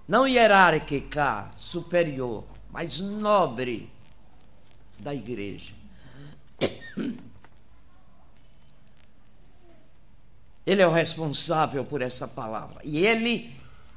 não 0.06 0.26
hierárquica, 0.26 1.50
superior, 1.56 2.44
mas 2.70 3.00
nobre 3.00 3.90
da 4.98 5.14
igreja. 5.14 5.74
Ele 10.64 10.80
é 10.80 10.86
o 10.86 10.92
responsável 10.92 11.84
por 11.84 12.00
essa 12.02 12.28
palavra. 12.28 12.80
E 12.84 13.04
ele 13.04 13.54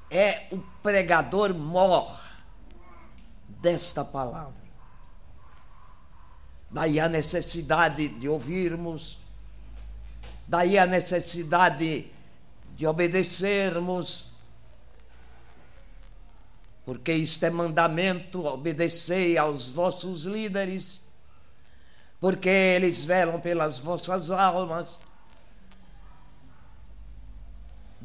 é 0.10 0.48
o 0.52 0.58
pregador 0.82 1.54
mor 1.54 2.20
desta 3.48 4.04
palavra. 4.04 4.66
Daí 6.70 7.00
a 7.00 7.08
necessidade 7.08 8.08
de 8.08 8.28
ouvirmos, 8.28 9.20
daí 10.48 10.78
a 10.78 10.86
necessidade 10.86 12.12
de 12.76 12.88
obedecermos, 12.88 14.35
porque 16.86 17.12
isto 17.12 17.44
é 17.46 17.50
mandamento: 17.50 18.46
obedecei 18.46 19.38
aos 19.38 19.72
vossos 19.72 20.26
líderes, 20.26 21.08
porque 22.20 22.50
eles 22.50 23.04
velam 23.04 23.40
pelas 23.40 23.80
vossas 23.80 24.30
almas 24.30 25.00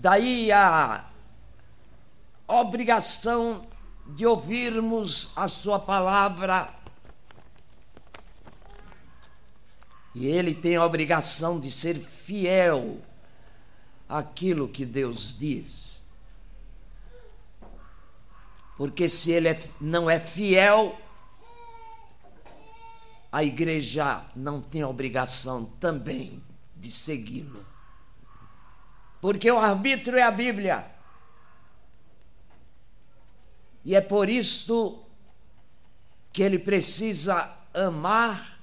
Daí 0.01 0.51
a 0.51 1.05
obrigação 2.49 3.67
de 4.07 4.25
ouvirmos 4.25 5.31
a 5.37 5.47
Sua 5.47 5.79
palavra. 5.79 6.75
E 10.15 10.27
ele 10.27 10.55
tem 10.55 10.77
a 10.77 10.87
obrigação 10.87 11.61
de 11.61 11.71
ser 11.71 11.97
fiel 11.97 13.03
àquilo 14.09 14.67
que 14.67 14.87
Deus 14.87 15.39
diz. 15.39 16.00
Porque 18.81 19.11
se 19.11 19.31
ele 19.31 19.49
é, 19.49 19.63
não 19.79 20.09
é 20.09 20.19
fiel, 20.19 20.99
a 23.31 23.45
igreja 23.45 24.25
não 24.35 24.63
tem 24.63 24.83
obrigação 24.83 25.67
também 25.79 26.43
de 26.75 26.91
segui-lo. 26.91 27.63
Porque 29.21 29.51
o 29.51 29.59
arbítrio 29.59 30.17
é 30.17 30.23
a 30.23 30.31
Bíblia. 30.31 30.91
E 33.85 33.95
é 33.95 34.01
por 34.01 34.31
isso 34.31 35.05
que 36.33 36.43
ele 36.43 36.59
precisa 36.59 37.55
amar, 37.75 38.63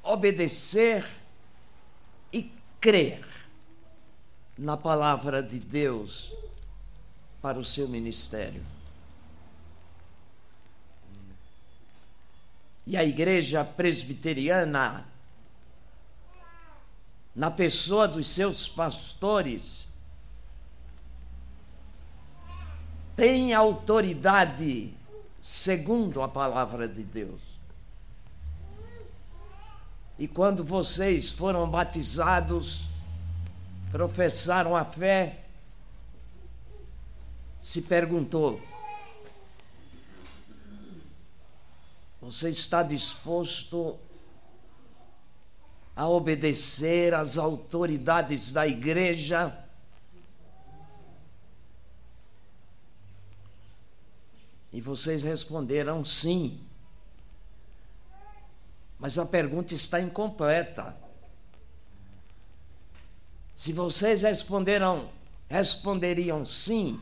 obedecer 0.00 1.04
e 2.32 2.54
crer 2.80 3.26
na 4.56 4.76
palavra 4.76 5.42
de 5.42 5.58
Deus 5.58 6.38
para 7.40 7.58
o 7.58 7.64
seu 7.64 7.88
ministério. 7.88 8.62
E 12.86 12.96
a 12.96 13.04
igreja 13.04 13.64
presbiteriana 13.64 15.06
na 17.34 17.50
pessoa 17.50 18.08
dos 18.08 18.28
seus 18.28 18.68
pastores, 18.68 19.94
tem 23.16 23.54
autoridade 23.54 24.92
segundo 25.40 26.22
a 26.22 26.28
palavra 26.28 26.88
de 26.88 27.02
Deus. 27.02 27.40
E 30.18 30.26
quando 30.28 30.64
vocês 30.64 31.32
foram 31.32 31.68
batizados, 31.68 32.88
professaram 33.90 34.76
a 34.76 34.84
fé, 34.84 35.44
se 37.60 37.82
perguntou: 37.82 38.58
você 42.22 42.48
está 42.48 42.82
disposto 42.82 43.98
a 45.94 46.08
obedecer 46.08 47.12
às 47.12 47.36
autoridades 47.36 48.50
da 48.52 48.66
igreja. 48.66 49.66
E 54.72 54.80
vocês 54.80 55.22
responderam 55.22 56.04
sim. 56.04 56.64
Mas 58.98 59.18
a 59.18 59.26
pergunta 59.26 59.74
está 59.74 60.00
incompleta. 60.00 60.96
Se 63.52 63.72
vocês 63.72 64.22
responderam, 64.22 65.10
responderiam 65.48 66.46
sim 66.46 67.00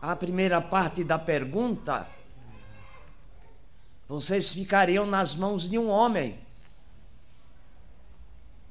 à 0.00 0.14
primeira 0.14 0.60
parte 0.60 1.02
da 1.02 1.18
pergunta, 1.18 2.06
vocês 4.08 4.50
ficariam 4.50 5.06
nas 5.06 5.34
mãos 5.34 5.68
de 5.68 5.78
um 5.78 5.88
homem 5.88 6.46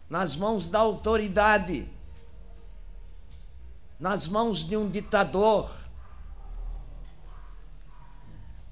nas 0.10 0.36
mãos 0.36 0.70
da 0.70 0.80
autoridade, 0.80 1.90
nas 4.00 4.28
mãos 4.28 4.60
de 4.60 4.78
um 4.78 4.90
ditador. 4.90 5.70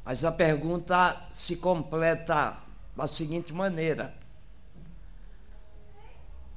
Mas 0.06 0.24
a 0.24 0.32
pergunta 0.32 1.28
se 1.32 1.58
completa 1.58 2.58
da 2.96 3.08
seguinte 3.08 3.54
maneira: 3.54 4.14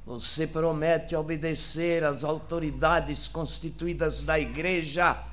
Você 0.05 0.45
promete 0.45 1.15
obedecer 1.15 2.03
às 2.03 2.23
autoridades 2.23 3.27
constituídas 3.27 4.23
da 4.23 4.39
igreja 4.39 5.23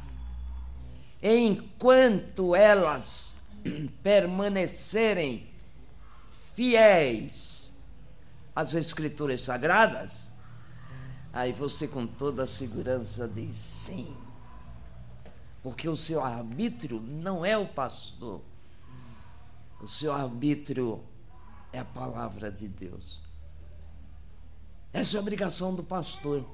enquanto 1.25 2.55
elas 2.55 3.37
permanecerem 4.03 5.49
fiéis 6.55 7.71
às 8.55 8.75
Escrituras 8.75 9.41
Sagradas, 9.41 10.29
aí 11.33 11.51
você 11.51 11.89
com 11.89 12.07
toda 12.07 12.43
a 12.43 12.47
segurança 12.47 13.27
diz 13.27 13.57
sim. 13.57 14.15
Porque 15.63 15.89
o 15.89 15.97
seu 15.97 16.23
arbítrio 16.23 17.01
não 17.01 17.43
é 17.45 17.57
o 17.57 17.67
pastor, 17.67 18.43
o 19.81 19.89
seu 19.89 20.13
arbítrio 20.13 21.03
é 21.73 21.79
a 21.79 21.85
palavra 21.87 22.53
de 22.53 22.69
Deus. 22.69 23.23
Essa 24.93 25.17
é 25.17 25.19
a 25.19 25.23
obrigação 25.23 25.75
do 25.75 25.83
pastor. 25.83 26.47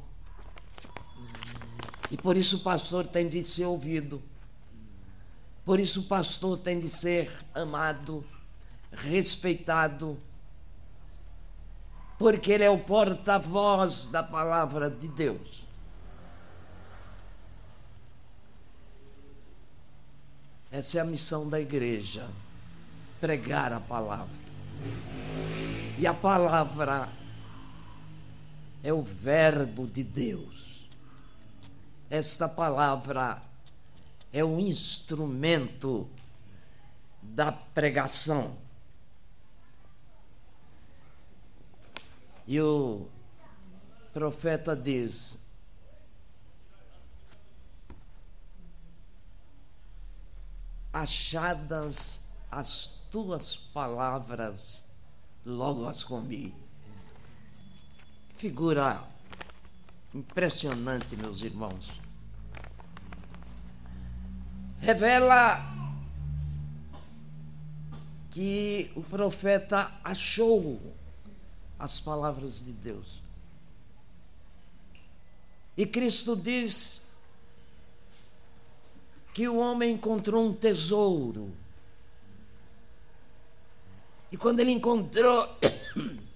E 2.08 2.16
por 2.16 2.36
isso 2.36 2.58
o 2.58 2.60
pastor 2.60 3.06
tem 3.06 3.28
de 3.28 3.44
ser 3.44 3.64
ouvido. 3.64 4.29
Por 5.64 5.78
isso 5.78 6.00
o 6.00 6.04
pastor 6.04 6.58
tem 6.58 6.80
de 6.80 6.88
ser 6.88 7.30
amado, 7.54 8.24
respeitado, 8.92 10.18
porque 12.18 12.52
ele 12.52 12.64
é 12.64 12.70
o 12.70 12.78
porta-voz 12.78 14.06
da 14.06 14.22
palavra 14.22 14.90
de 14.90 15.08
Deus. 15.08 15.66
Essa 20.70 20.98
é 20.98 21.00
a 21.00 21.04
missão 21.04 21.48
da 21.48 21.60
igreja, 21.60 22.28
pregar 23.20 23.72
a 23.72 23.80
palavra. 23.80 24.38
E 25.98 26.06
a 26.06 26.14
palavra 26.14 27.08
é 28.82 28.92
o 28.92 29.02
Verbo 29.02 29.86
de 29.86 30.04
Deus. 30.04 30.88
Esta 32.08 32.48
palavra 32.48 33.42
é 34.32 34.44
um 34.44 34.58
instrumento 34.58 36.08
da 37.22 37.52
pregação. 37.52 38.56
E 42.46 42.60
o 42.60 43.06
profeta 44.12 44.74
diz: 44.74 45.46
Achadas 50.92 52.30
as 52.50 53.00
tuas 53.10 53.54
palavras, 53.54 54.92
logo 55.44 55.86
as 55.86 56.02
comi. 56.02 56.54
Figura 58.34 59.04
impressionante, 60.14 61.14
meus 61.14 61.42
irmãos. 61.42 61.99
Revela 64.80 65.60
que 68.30 68.90
o 68.96 69.02
profeta 69.02 69.90
achou 70.02 70.80
as 71.78 72.00
palavras 72.00 72.64
de 72.64 72.72
Deus. 72.72 73.22
E 75.76 75.86
Cristo 75.86 76.36
diz 76.36 77.08
que 79.32 79.48
o 79.48 79.56
homem 79.56 79.94
encontrou 79.94 80.46
um 80.46 80.52
tesouro. 80.52 81.54
E 84.30 84.36
quando 84.36 84.60
ele 84.60 84.72
encontrou 84.72 85.48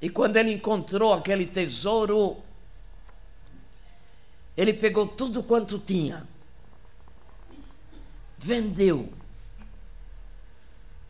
E 0.00 0.08
quando 0.08 0.36
ele 0.36 0.52
encontrou 0.52 1.12
aquele 1.12 1.44
tesouro, 1.46 2.40
ele 4.56 4.72
pegou 4.72 5.06
tudo 5.06 5.42
quanto 5.42 5.78
tinha, 5.78 6.26
vendeu, 8.36 9.12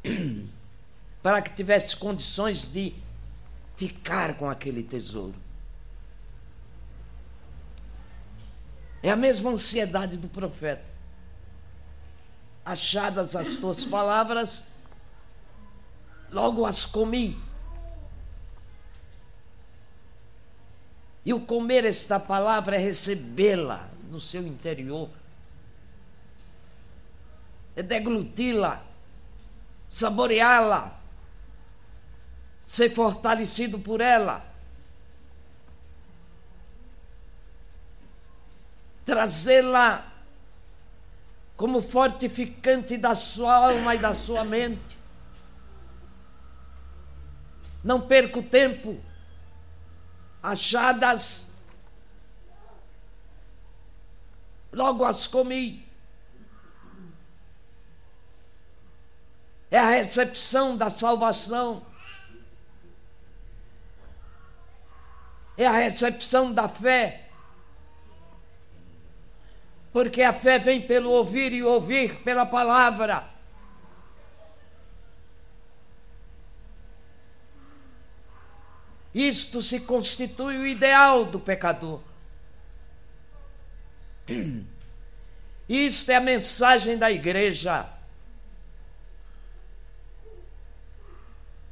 para 1.23 1.43
que 1.43 1.55
tivesse 1.55 1.97
condições 1.97 2.73
de 2.73 2.95
ficar 3.77 4.35
com 4.35 4.49
aquele 4.49 4.83
tesouro. 4.83 5.35
É 9.03 9.11
a 9.11 9.17
mesma 9.17 9.51
ansiedade 9.51 10.17
do 10.17 10.29
profeta. 10.29 10.85
Achadas 12.65 13.37
as 13.37 13.57
tuas 13.57 13.85
palavras, 13.85 14.73
logo 16.31 16.67
as 16.67 16.85
comi. 16.85 17.48
E 21.25 21.33
o 21.35 21.41
comer 21.41 21.85
esta 21.85 22.19
palavra 22.19 22.77
é 22.77 22.79
recebê-la 22.79 23.89
no 24.11 24.21
seu 24.21 24.47
interior, 24.47 25.11
é 27.77 27.83
degluti-la, 27.83 28.83
saboreá-la, 29.89 30.99
ser 32.67 32.95
fortalecido 32.95 33.79
por 33.79 34.01
ela, 34.01 34.45
trazê-la 39.05 40.13
como 41.57 41.83
fortificante 41.83 42.97
da 42.97 43.15
sua 43.15 43.55
alma 43.55 43.95
e 43.95 43.99
da 43.99 44.15
sua 44.15 44.45
mente. 44.45 44.99
Não 47.83 48.01
perca 48.01 48.39
o 48.39 48.43
tempo 48.43 49.08
achadas, 50.49 51.57
logo 54.73 55.05
as 55.05 55.27
comi. 55.27 55.87
É 59.71 59.79
a 59.79 59.91
recepção 59.91 60.77
da 60.77 60.89
salvação. 60.89 61.87
É 65.59 65.67
a 65.67 65.73
recepção 65.73 66.53
da 66.53 66.69
fé. 66.69 67.29
Porque 69.93 70.23
a 70.23 70.33
fé 70.33 70.59
vem 70.59 70.81
pelo 70.81 71.11
ouvir 71.11 71.53
e 71.53 71.63
ouvir 71.63 72.23
pela 72.23 72.47
palavra. 72.47 73.38
Isto 79.19 79.61
se 79.61 79.81
constitui 79.81 80.59
o 80.59 80.65
ideal 80.65 81.25
do 81.25 81.41
pecador. 81.41 82.01
Isto 85.69 86.13
é 86.13 86.15
a 86.15 86.21
mensagem 86.21 86.97
da 86.97 87.11
igreja. 87.11 87.85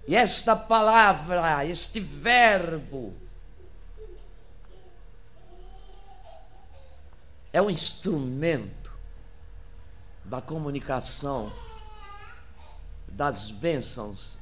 E 0.09 0.17
esta 0.17 0.57
palavra, 0.57 1.65
este 1.65 2.01
verbo, 2.01 3.15
é 7.53 7.63
um 7.63 7.71
instrumento 7.71 8.93
da 10.25 10.41
comunicação 10.41 11.53
das 13.07 13.53
bênçãos 13.53 14.37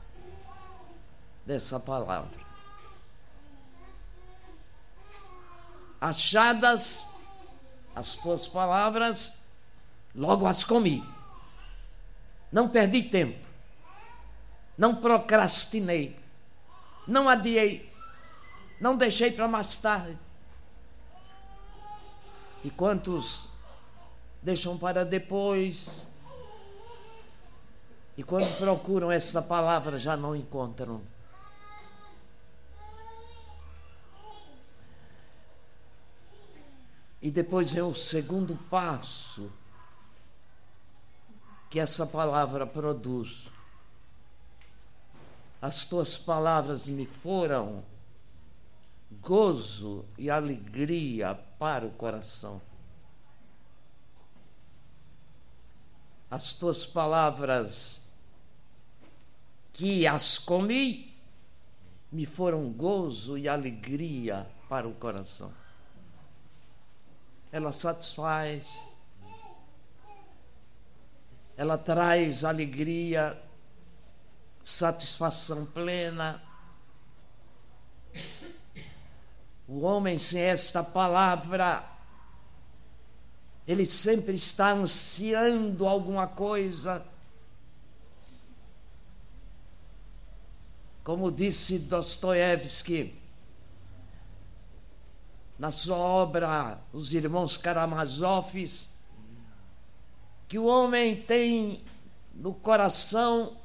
dessa 1.45 1.79
palavra. 1.79 2.44
Achadas 6.05 7.07
as 7.97 8.17
tuas 8.19 8.47
palavras, 8.47 9.47
logo 10.15 10.47
as 10.47 10.63
comi. 10.63 11.03
Não 12.53 12.69
perdi 12.69 13.05
tempo, 13.05 13.45
não 14.77 14.97
procrastinei, 14.97 16.19
não 17.09 17.27
adiei, 17.27 17.91
não 18.79 18.97
deixei 18.97 19.31
para 19.31 19.49
mais 19.49 19.77
tarde. 19.79 20.19
E 22.63 22.71
quantos 22.71 23.49
deixam 24.43 24.77
para 24.77 25.05
depois? 25.05 26.07
E 28.17 28.23
quando 28.23 28.57
procuram 28.59 29.11
essa 29.11 29.41
palavra 29.41 29.99
já 29.99 30.17
não 30.17 30.37
encontram. 30.37 31.01
E 37.25 37.31
depois 37.31 37.73
vem 37.73 37.83
o 37.83 37.95
segundo 37.95 38.55
passo 38.69 39.51
que 41.71 41.81
essa 41.81 42.07
palavra 42.07 42.67
produz. 42.67 43.49
As 45.59 45.87
tuas 45.87 46.19
palavras 46.19 46.87
me 46.87 47.07
foram 47.07 47.83
gozo 49.23 50.05
e 50.19 50.29
alegria 50.29 51.35
para 51.59 51.87
o 51.87 51.93
coração. 51.93 52.61
As 56.31 56.53
tuas 56.53 56.85
palavras 56.85 58.13
que 59.73 60.07
as 60.07 60.37
comi 60.37 61.17
me 62.13 62.27
foram 62.27 62.71
gozo 62.71 63.39
e 63.39 63.49
alegria 63.49 64.47
para 64.69 64.87
o 64.87 64.93
coração. 64.93 65.64
Ela 67.55 67.71
satisfaz, 67.71 68.85
ela 71.57 71.79
traz 71.79 72.43
alegria, 72.43 73.41
satisfação 74.61 75.65
plena. 75.67 76.43
O 79.69 79.85
homem 79.85 80.19
sem 80.19 80.41
esta 80.41 80.83
palavra, 80.83 81.89
ele 83.69 83.87
sempre 83.87 84.35
está 84.35 84.73
ansiando 84.73 85.87
alguma 85.87 86.27
coisa 86.27 87.07
Como 91.05 91.31
disse 91.31 91.81
Dostoiévski 91.81 93.24
na 95.65 95.71
sua 95.71 95.97
obra 95.97 96.79
Os 96.93 97.15
Irmãos 97.15 97.57
Karamazovs, 97.57 98.99
que 100.47 100.59
o 100.59 100.67
homem 100.67 101.17
tem 101.17 101.83
no 102.35 102.53
coração 102.53 103.57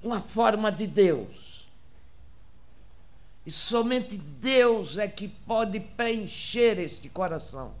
uma 0.00 0.20
forma 0.20 0.70
de 0.70 0.86
Deus. 0.86 1.68
E 3.44 3.50
somente 3.50 4.16
Deus 4.16 4.96
é 4.96 5.08
que 5.08 5.26
pode 5.26 5.80
preencher 5.80 6.78
este 6.78 7.10
coração. 7.10 7.74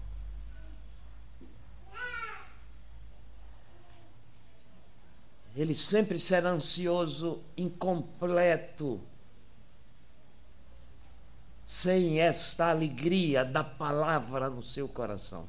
ele 5.54 5.74
sempre 5.74 6.18
será 6.18 6.50
ansioso, 6.50 7.42
incompleto, 7.56 9.00
sem 11.70 12.18
esta 12.18 12.70
alegria 12.70 13.44
da 13.44 13.62
palavra 13.62 14.50
no 14.50 14.60
seu 14.60 14.88
coração. 14.88 15.48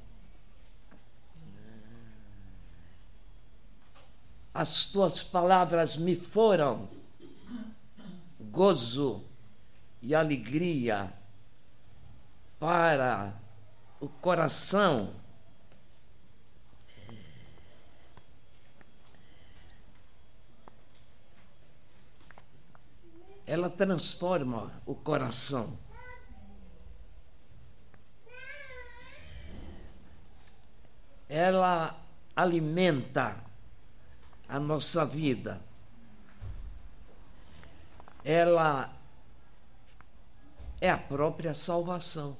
As 4.53 4.85
tuas 4.85 5.23
palavras 5.23 5.95
me 5.95 6.15
foram 6.15 6.87
gozo 8.39 9.23
e 9.99 10.13
alegria 10.13 11.11
para 12.59 13.33
o 13.99 14.07
coração 14.07 15.15
ela 23.51 23.71
transforma 23.71 24.71
o 24.85 24.93
coração. 24.95 25.77
Ela 31.33 31.97
alimenta 32.35 33.41
a 34.49 34.59
nossa 34.59 35.05
vida. 35.05 35.61
Ela 38.21 38.93
é 40.81 40.89
a 40.89 40.97
própria 40.97 41.53
salvação. 41.53 42.37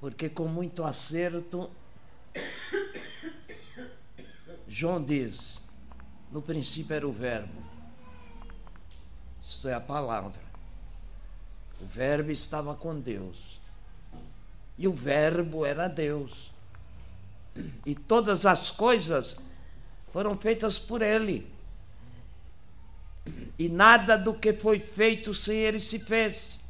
Porque 0.00 0.30
com 0.30 0.48
muito 0.48 0.82
acerto, 0.82 1.70
João 4.66 5.04
diz: 5.04 5.68
no 6.32 6.40
princípio 6.40 6.96
era 6.96 7.06
o 7.06 7.12
Verbo, 7.12 7.62
isto 9.42 9.68
é 9.68 9.74
a 9.74 9.80
palavra. 9.80 10.40
O 11.82 11.84
Verbo 11.84 12.30
estava 12.30 12.74
com 12.74 12.98
Deus. 12.98 13.59
E 14.80 14.88
o 14.88 14.94
Verbo 14.94 15.66
era 15.66 15.86
Deus. 15.88 16.50
E 17.84 17.94
todas 17.94 18.46
as 18.46 18.70
coisas 18.70 19.50
foram 20.10 20.34
feitas 20.34 20.78
por 20.78 21.02
Ele. 21.02 21.46
E 23.58 23.68
nada 23.68 24.16
do 24.16 24.32
que 24.32 24.54
foi 24.54 24.80
feito 24.80 25.34
sem 25.34 25.58
Ele 25.58 25.78
se 25.78 25.98
fez. 25.98 26.60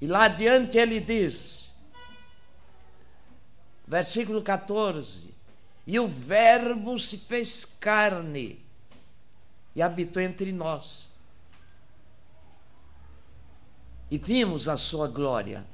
E 0.00 0.06
lá 0.06 0.24
adiante 0.24 0.78
ele 0.78 0.98
diz, 0.98 1.70
versículo 3.86 4.40
14: 4.42 5.32
E 5.86 6.00
o 6.00 6.08
Verbo 6.08 6.98
se 6.98 7.18
fez 7.18 7.66
carne 7.66 8.64
e 9.76 9.82
habitou 9.82 10.22
entre 10.22 10.50
nós. 10.52 11.11
E 14.12 14.18
vimos 14.18 14.68
a 14.68 14.76
sua 14.76 15.08
glória, 15.08 15.64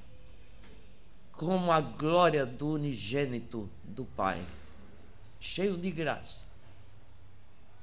como 1.32 1.72
a 1.72 1.80
glória 1.80 2.46
do 2.46 2.74
unigênito 2.74 3.68
do 3.82 4.04
Pai, 4.04 4.40
cheio 5.40 5.76
de 5.76 5.90
graça 5.90 6.44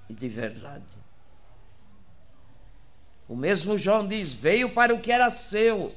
e 0.07 0.13
de 0.13 0.29
verdade. 0.29 0.85
O 3.27 3.35
mesmo 3.35 3.77
João 3.77 4.07
diz: 4.07 4.31
veio 4.31 4.73
para 4.73 4.95
o 4.95 5.01
que 5.01 5.11
era 5.11 5.29
seu, 5.29 5.93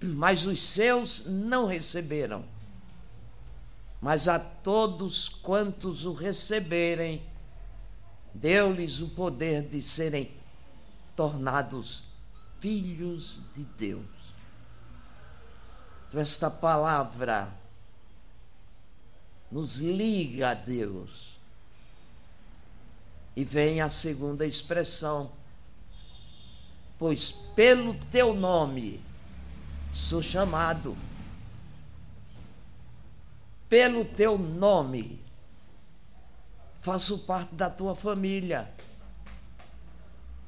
mas 0.00 0.44
os 0.44 0.62
seus 0.62 1.26
não 1.26 1.66
receberam. 1.66 2.44
Mas 4.00 4.28
a 4.28 4.38
todos 4.38 5.28
quantos 5.28 6.04
o 6.04 6.12
receberem, 6.12 7.24
deu-lhes 8.32 9.00
o 9.00 9.08
poder 9.08 9.62
de 9.66 9.82
serem 9.82 10.30
tornados 11.16 12.09
filhos 12.60 13.40
de 13.54 13.64
Deus. 13.64 14.04
Então, 16.08 16.20
esta 16.20 16.50
palavra 16.50 17.52
nos 19.50 19.78
liga 19.78 20.50
a 20.50 20.54
Deus. 20.54 21.38
E 23.34 23.44
vem 23.44 23.80
a 23.80 23.88
segunda 23.88 24.44
expressão, 24.44 25.32
pois 26.98 27.30
pelo 27.30 27.94
teu 27.94 28.34
nome 28.34 29.00
sou 29.94 30.22
chamado. 30.22 30.96
Pelo 33.68 34.04
teu 34.04 34.36
nome 34.36 35.20
faço 36.80 37.20
parte 37.20 37.54
da 37.54 37.70
tua 37.70 37.94
família. 37.94 38.68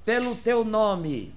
Pelo 0.05 0.35
teu 0.35 0.65
nome, 0.65 1.33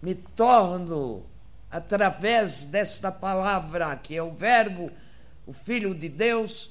me 0.00 0.14
torno, 0.14 1.24
através 1.70 2.66
desta 2.66 3.12
palavra, 3.12 3.96
que 3.96 4.16
é 4.16 4.22
o 4.22 4.32
Verbo, 4.32 4.90
o 5.46 5.52
Filho 5.52 5.94
de 5.94 6.08
Deus, 6.08 6.70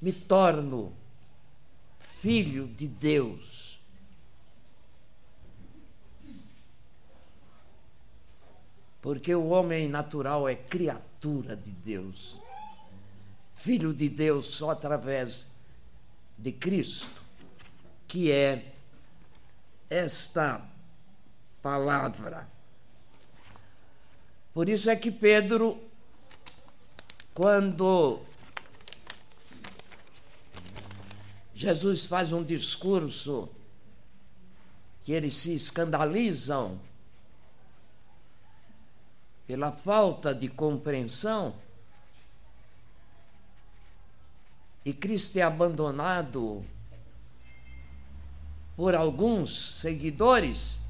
me 0.00 0.12
torno 0.12 0.92
filho 1.98 2.66
de 2.68 2.88
Deus. 2.88 3.80
Porque 9.00 9.34
o 9.34 9.48
homem 9.48 9.88
natural 9.88 10.48
é 10.48 10.54
criatura 10.54 11.56
de 11.56 11.70
Deus 11.70 12.38
filho 13.58 13.92
de 13.92 14.08
Deus 14.08 14.46
só 14.46 14.70
através 14.70 15.56
de 16.38 16.52
Cristo, 16.52 17.10
que 18.06 18.30
é 18.30 18.72
esta 19.90 20.64
palavra. 21.62 22.48
Por 24.52 24.68
isso 24.68 24.90
é 24.90 24.96
que 24.96 25.10
Pedro, 25.10 25.80
quando 27.34 28.20
Jesus 31.54 32.06
faz 32.06 32.32
um 32.32 32.42
discurso 32.42 33.48
que 35.02 35.12
eles 35.12 35.34
se 35.34 35.54
escandalizam 35.54 36.80
pela 39.46 39.72
falta 39.72 40.34
de 40.34 40.48
compreensão, 40.48 41.54
e 44.84 44.92
Cristo 44.92 45.36
é 45.36 45.42
abandonado 45.42 46.64
por 48.76 48.94
alguns 48.94 49.80
seguidores, 49.80 50.87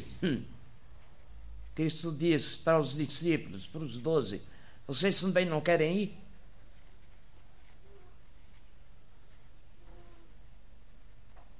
Cristo 1.74 2.12
diz 2.12 2.56
para 2.56 2.78
os 2.78 2.94
discípulos, 2.94 3.66
para 3.66 3.82
os 3.82 4.00
doze: 4.00 4.42
Vocês 4.86 5.20
também 5.20 5.44
não 5.44 5.60
querem 5.60 5.96
ir? 5.96 6.18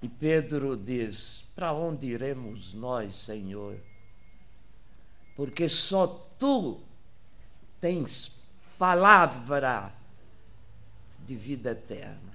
E 0.03 0.09
Pedro 0.09 0.77
diz: 0.77 1.45
Para 1.57 1.73
onde 1.73 2.09
iremos 2.09 2.75
nós, 2.75 3.17
Senhor? 3.17 3.79
Porque 5.35 5.69
só 5.69 6.07
tu 6.39 6.81
tens 7.81 8.45
palavra 8.79 9.93
de 11.25 11.35
vida 11.35 11.71
eterna. 11.71 12.34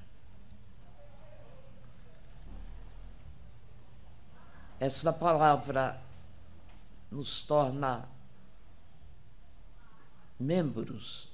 Esta 4.80 5.12
palavra 5.12 6.02
nos 7.12 7.44
torna 7.44 8.08
membros 10.40 11.28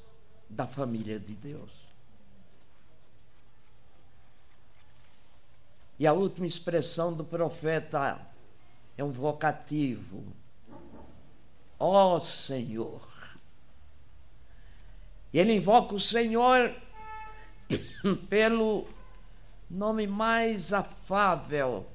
da 0.49 0.65
família 0.65 1.19
de 1.19 1.35
Deus. 1.35 1.71
E 5.99 6.07
a 6.07 6.13
última 6.13 6.47
expressão 6.47 7.15
do 7.15 7.23
profeta 7.23 8.19
é 8.97 9.03
um 9.03 9.11
vocativo. 9.11 10.23
Ó 11.77 12.15
oh, 12.15 12.19
Senhor. 12.19 13.07
E 15.31 15.39
ele 15.39 15.53
invoca 15.53 15.93
o 15.93 15.99
Senhor 15.99 16.73
pelo 18.27 18.87
nome 19.69 20.07
mais 20.07 20.73
afável, 20.73 21.85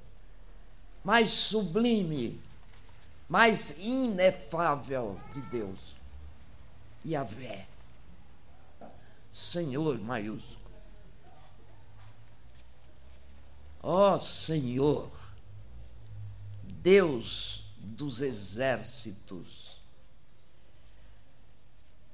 mais 1.05 1.31
sublime, 1.31 2.41
mais 3.29 3.79
inefável 3.79 5.19
de 5.33 5.41
Deus. 5.43 5.97
Yahvé. 7.05 7.67
Senhor 9.31 9.99
maiúsculo. 9.99 10.61
Ó 13.83 14.15
oh, 14.15 14.19
Senhor, 14.19 15.11
Deus 16.83 17.73
dos 17.79 18.21
exércitos, 18.21 19.81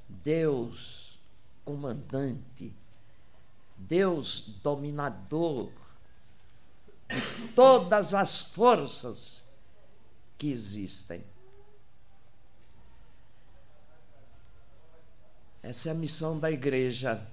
Deus 0.08 1.18
comandante, 1.64 2.72
Deus 3.76 4.60
dominador 4.62 5.72
todas 7.54 8.14
as 8.14 8.38
forças 8.38 9.44
que 10.36 10.50
existem. 10.50 11.24
Essa 15.62 15.88
é 15.88 15.92
a 15.92 15.94
missão 15.94 16.38
da 16.38 16.50
igreja. 16.50 17.26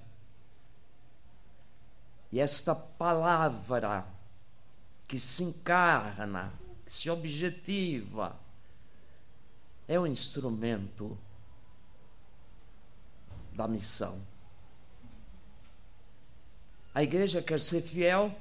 E 2.32 2.40
esta 2.40 2.74
palavra 2.74 4.04
que 5.06 5.18
se 5.18 5.44
encarna, 5.44 6.52
que 6.84 6.92
se 6.92 7.08
objetiva, 7.08 8.36
é 9.86 10.00
um 10.00 10.06
instrumento 10.06 11.16
da 13.52 13.68
missão. 13.68 14.20
A 16.92 17.02
igreja 17.02 17.40
quer 17.40 17.60
ser 17.60 17.82
fiel, 17.82 18.34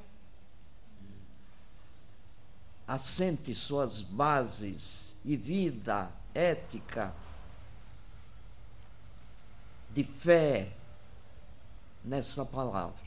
assente 2.88 3.56
suas 3.56 4.02
bases 4.02 5.16
e 5.24 5.38
vida 5.38 6.12
ética 6.34 7.14
de 9.92 10.04
fé 10.04 10.72
nessa 12.04 12.46
palavra. 12.46 13.04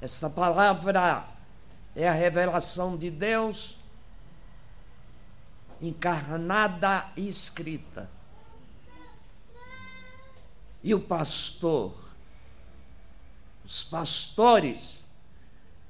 Essa 0.00 0.30
palavra 0.30 1.26
é 1.94 2.08
a 2.08 2.12
revelação 2.12 2.96
de 2.96 3.10
Deus 3.10 3.76
encarnada 5.80 7.10
e 7.16 7.28
escrita. 7.28 8.08
E 10.82 10.94
o 10.94 11.00
pastor, 11.00 11.94
os 13.64 13.82
pastores, 13.82 15.04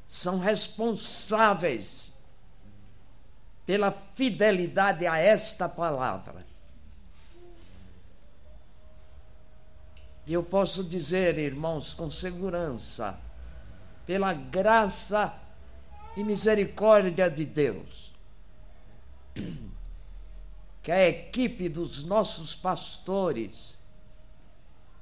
são 0.09 0.39
responsáveis 0.39 2.15
pela 3.67 3.93
fidelidade 3.93 5.07
a 5.07 5.19
esta 5.19 5.69
palavra. 5.69 6.47
E 10.27 10.33
eu 10.33 10.43
posso 10.43 10.83
dizer, 10.83 11.39
irmãos, 11.39 11.93
com 11.93 12.11
segurança, 12.11 13.21
pela 14.07 14.33
graça 14.33 15.39
e 16.17 16.25
misericórdia 16.25 17.31
de 17.31 17.45
Deus, 17.45 18.13
que 20.83 20.91
a 20.91 21.07
equipe 21.07 21.69
dos 21.69 22.05
nossos 22.05 22.55
pastores 22.55 23.79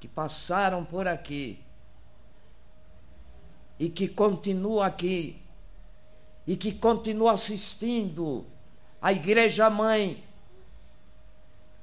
que 0.01 0.09
passaram 0.09 0.85
por 0.85 1.07
aqui 1.07 1.65
e 3.79 3.89
que 3.89 4.09
continua 4.09 4.87
aqui 4.87 5.43
e 6.47 6.57
que 6.57 6.73
continua 6.73 7.33
assistindo 7.33 8.47
a 9.01 9.13
igreja 9.13 9.69
mãe 9.69 10.25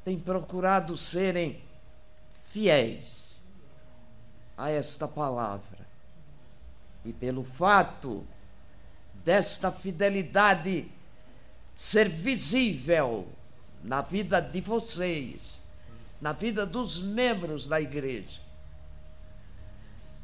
tem 0.03 0.19
procurado 0.19 0.97
serem 0.97 1.61
fiéis 2.49 3.41
a 4.57 4.69
esta 4.69 5.07
palavra. 5.07 5.79
E 7.05 7.11
pelo 7.11 7.43
fato 7.43 8.25
desta 9.23 9.71
fidelidade 9.71 10.85
ser 11.75 12.07
visível 12.09 13.27
na 13.83 14.01
vida 14.01 14.39
de 14.39 14.61
vocês, 14.61 15.63
na 16.21 16.31
vida 16.31 16.65
dos 16.65 17.01
membros 17.01 17.65
da 17.65 17.81
igreja, 17.81 18.41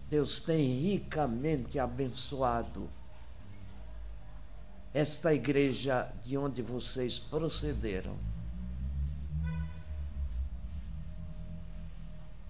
Deus 0.10 0.42
tem 0.42 0.80
ricamente 0.80 1.78
abençoado 1.78 2.90
esta 4.92 5.32
igreja 5.32 6.12
de 6.24 6.36
onde 6.36 6.64
vocês 6.64 7.20
procederam. 7.20 8.18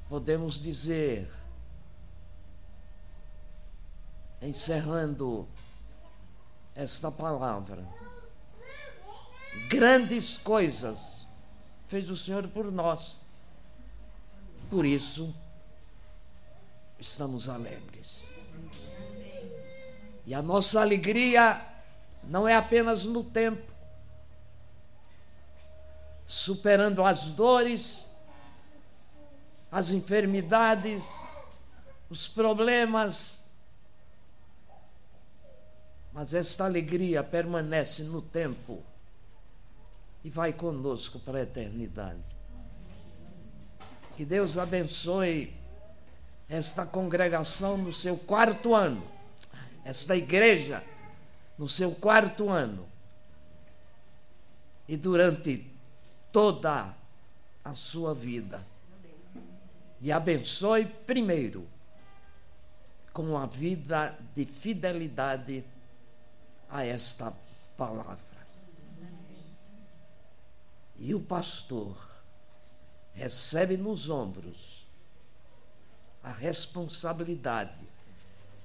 Podemos 0.07 0.60
dizer 0.62 1.30
encerrando 4.41 5.45
esta 6.74 7.12
palavra. 7.12 7.86
Grandes 9.68 10.38
coisas 10.38 11.28
fez 11.89 12.10
o 12.10 12.16
Senhor 12.16 12.47
por 12.47 12.72
nós. 12.72 13.20
Por 14.70 14.86
isso, 14.86 15.36
estamos 16.99 17.47
alegres. 17.47 18.31
E 20.25 20.33
a 20.33 20.41
nossa 20.41 20.81
alegria 20.81 21.59
não 22.23 22.47
é 22.47 22.55
apenas 22.55 23.05
no 23.05 23.23
tempo, 23.23 23.71
superando 26.27 27.03
as 27.03 27.31
dores, 27.31 28.11
as 29.71 29.91
enfermidades, 29.91 31.05
os 32.09 32.27
problemas, 32.27 33.49
mas 36.11 36.33
esta 36.33 36.65
alegria 36.65 37.23
permanece 37.23 38.03
no 38.03 38.21
tempo 38.21 38.83
e 40.23 40.29
vai 40.29 40.51
conosco 40.51 41.19
para 41.19 41.39
a 41.39 41.41
eternidade. 41.41 42.19
Que 44.15 44.25
Deus 44.25 44.57
abençoe 44.57 45.59
esta 46.49 46.85
congregação 46.85 47.77
no 47.77 47.93
seu 47.93 48.17
quarto 48.17 48.73
ano, 48.73 49.07
esta 49.85 50.15
igreja 50.15 50.83
no 51.57 51.69
seu 51.69 51.93
quarto 51.93 52.49
ano 52.49 52.87
e 54.87 54.97
durante 54.97 55.69
toda 56.31 56.95
a 57.63 57.73
sua 57.73 58.15
vida. 58.15 58.65
E 60.01 60.11
abençoe 60.11 60.85
primeiro 60.85 61.67
com 63.11 63.37
a 63.37 63.45
vida 63.45 64.17
de 64.33 64.45
fidelidade 64.45 65.63
a 66.69 66.85
esta 66.85 67.33
palavra. 67.77 68.17
E 70.97 71.13
o 71.13 71.19
pastor 71.19 71.97
recebe 73.13 73.75
nos 73.75 74.09
ombros 74.09 74.68
a 76.24 76.32
responsabilidade 76.32 77.88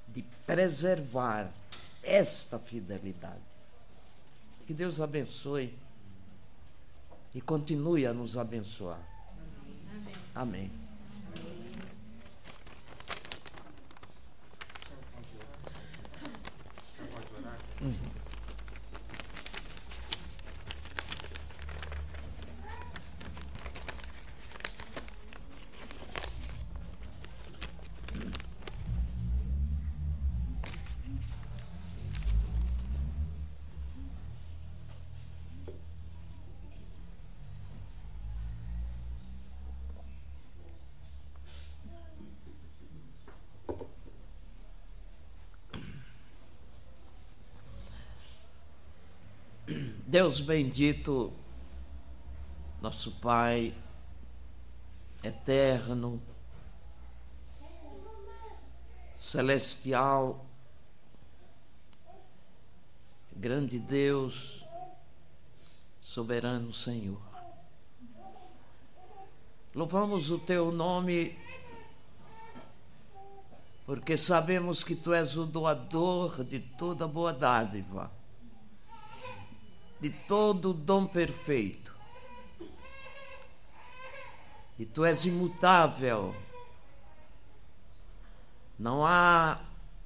de 0.08 0.22
preservar 0.46 1.50
esta 2.02 2.58
fidelidade. 2.58 3.42
Que 4.66 4.74
Deus 4.74 5.00
abençoe 5.00 5.76
e 7.34 7.40
continue 7.40 8.06
a 8.06 8.12
nos 8.12 8.36
abençoar. 8.36 9.00
Amém. 10.34 10.68
Amém. 10.68 10.83
Deus 50.14 50.38
bendito, 50.38 51.32
nosso 52.80 53.10
Pai 53.16 53.74
eterno, 55.24 56.22
celestial, 59.12 60.46
grande 63.32 63.80
Deus, 63.80 64.64
soberano 65.98 66.72
Senhor. 66.72 67.20
Louvamos 69.74 70.30
o 70.30 70.38
teu 70.38 70.70
nome, 70.70 71.36
porque 73.84 74.16
sabemos 74.16 74.84
que 74.84 74.94
tu 74.94 75.12
és 75.12 75.36
o 75.36 75.44
doador 75.44 76.44
de 76.44 76.60
toda 76.60 77.08
boa 77.08 77.32
dádiva, 77.32 78.12
de 80.00 80.10
todo 80.10 80.72
dom 80.72 81.06
perfeito. 81.06 81.94
E 84.78 84.84
tu 84.84 85.04
és 85.04 85.24
imutável. 85.24 86.34
Não 88.78 89.06
há 89.06 89.60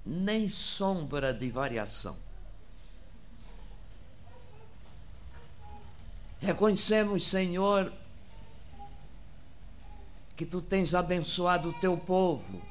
nem 0.05 0.49
sombra 0.49 1.32
de 1.32 1.51
variação. 1.51 2.16
Reconhecemos, 6.41 7.26
Senhor, 7.26 7.93
que 10.36 10.47
tu 10.47 10.62
tens 10.62 10.95
abençoado 10.95 11.70
o 11.70 11.80
teu 11.80 11.97
povo. 11.97 12.62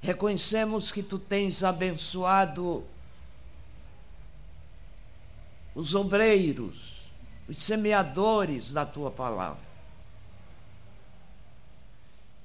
Reconhecemos 0.00 0.90
que 0.90 1.02
tu 1.02 1.18
tens 1.18 1.62
abençoado 1.62 2.86
os 5.76 5.94
obreiros, 5.94 7.12
os 7.46 7.62
semeadores 7.62 8.72
da 8.72 8.86
tua 8.86 9.10
palavra, 9.10 9.62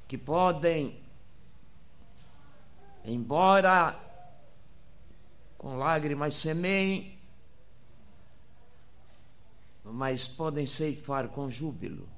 que 0.06 0.18
podem, 0.18 1.00
embora 3.06 3.98
com 5.58 5.78
lágrimas 5.78 6.36
semeiem, 6.36 7.18
mas 9.86 10.28
podem 10.28 10.66
ceifar 10.66 11.30
com 11.30 11.50
júbilo, 11.50 12.10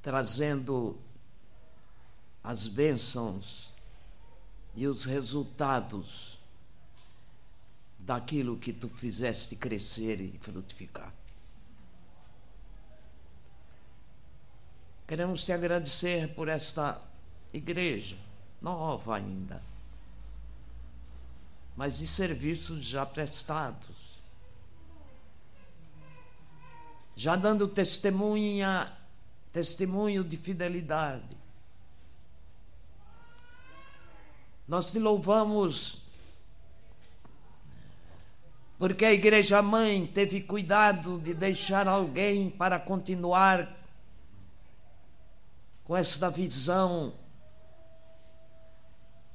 trazendo 0.00 0.96
as 2.44 2.68
bênçãos 2.68 3.72
e 4.76 4.86
os 4.86 5.04
resultados 5.04 6.31
daquilo 8.04 8.58
que 8.58 8.72
tu 8.72 8.88
fizeste 8.88 9.56
crescer 9.56 10.20
e 10.20 10.38
frutificar. 10.40 11.12
Queremos 15.06 15.44
te 15.44 15.52
agradecer 15.52 16.34
por 16.34 16.48
esta 16.48 17.00
igreja, 17.52 18.16
nova 18.60 19.16
ainda, 19.16 19.62
mas 21.76 21.98
de 21.98 22.06
serviços 22.06 22.84
já 22.84 23.04
prestados 23.04 24.12
já 27.14 27.36
dando 27.36 27.68
testemunha, 27.68 28.92
testemunho 29.52 30.24
de 30.24 30.36
fidelidade. 30.36 31.36
Nós 34.66 34.90
te 34.90 34.98
louvamos 34.98 36.01
porque 38.82 39.04
a 39.04 39.12
igreja 39.12 39.62
mãe 39.62 40.04
teve 40.04 40.40
cuidado 40.40 41.20
de 41.20 41.32
deixar 41.34 41.86
alguém 41.86 42.50
para 42.50 42.80
continuar 42.80 43.72
com 45.84 45.96
esta 45.96 46.28
visão 46.28 47.14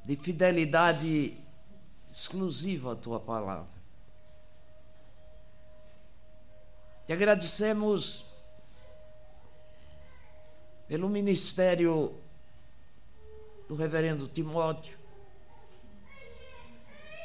de 0.03 0.17
fidelidade 0.17 1.37
exclusiva 2.05 2.91
à 2.91 2.95
tua 2.97 3.21
palavra. 3.21 3.71
Te 7.05 7.13
agradecemos 7.13 8.25
pelo 10.89 11.07
ministério 11.07 12.19
do 13.65 13.75
reverendo 13.75 14.27
Timóteo, 14.27 14.97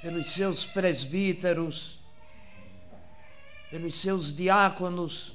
pelos 0.03 0.31
seus 0.31 0.65
presbíteros, 0.65 2.01
pelos 3.73 3.97
seus 3.97 4.37
diáconos, 4.37 5.33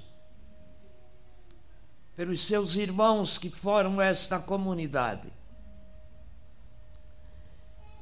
pelos 2.15 2.43
seus 2.43 2.75
irmãos 2.75 3.35
que 3.35 3.49
formam 3.49 3.99
esta 3.99 4.37
comunidade. 4.37 5.33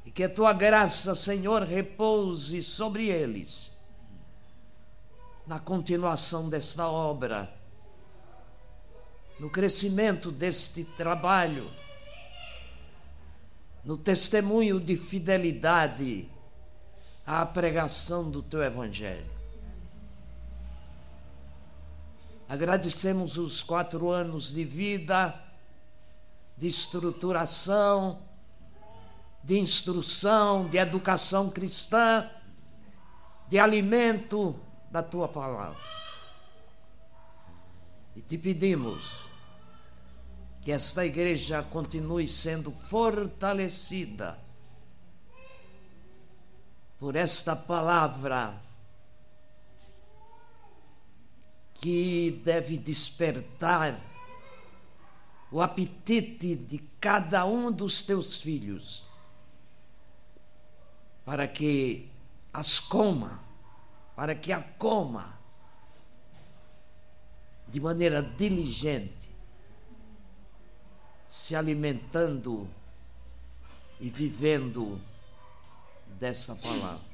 E 0.04 0.10
que 0.10 0.24
a 0.24 0.28
tua 0.28 0.52
graça, 0.52 1.16
Senhor, 1.16 1.62
repouse 1.62 2.62
sobre 2.62 3.08
eles 3.08 3.80
na 5.46 5.58
continuação 5.58 6.50
desta 6.50 6.86
obra, 6.86 7.50
no 9.40 9.48
crescimento 9.48 10.30
deste 10.30 10.84
trabalho, 10.84 11.66
no 13.82 13.96
testemunho 13.96 14.78
de 14.78 14.98
fidelidade 14.98 16.28
à 17.24 17.46
pregação 17.46 18.30
do 18.30 18.42
teu 18.42 18.62
Evangelho. 18.62 19.35
Agradecemos 22.48 23.36
os 23.36 23.62
quatro 23.62 24.10
anos 24.10 24.52
de 24.52 24.64
vida, 24.64 25.34
de 26.56 26.68
estruturação, 26.68 28.22
de 29.42 29.58
instrução, 29.58 30.68
de 30.68 30.78
educação 30.78 31.50
cristã, 31.50 32.30
de 33.48 33.58
alimento 33.58 34.58
da 34.90 35.02
tua 35.02 35.28
palavra. 35.28 35.80
E 38.14 38.20
te 38.20 38.38
pedimos 38.38 39.26
que 40.62 40.72
esta 40.72 41.04
igreja 41.04 41.62
continue 41.64 42.28
sendo 42.28 42.70
fortalecida 42.70 44.38
por 46.98 47.14
esta 47.14 47.54
palavra 47.54 48.65
que 51.80 52.42
deve 52.44 52.76
despertar 52.76 53.98
o 55.50 55.62
apetite 55.62 56.56
de 56.56 56.78
cada 57.00 57.44
um 57.44 57.70
dos 57.70 58.02
teus 58.02 58.36
filhos 58.38 59.04
para 61.24 61.46
que 61.46 62.10
as 62.52 62.80
coma 62.80 63.46
para 64.16 64.34
que 64.34 64.50
a 64.50 64.62
coma 64.62 65.38
de 67.68 67.80
maneira 67.80 68.22
diligente, 68.22 69.28
se 71.28 71.54
alimentando 71.54 72.66
e 74.00 74.08
vivendo 74.08 74.98
dessa 76.18 76.56
palavra. 76.56 77.05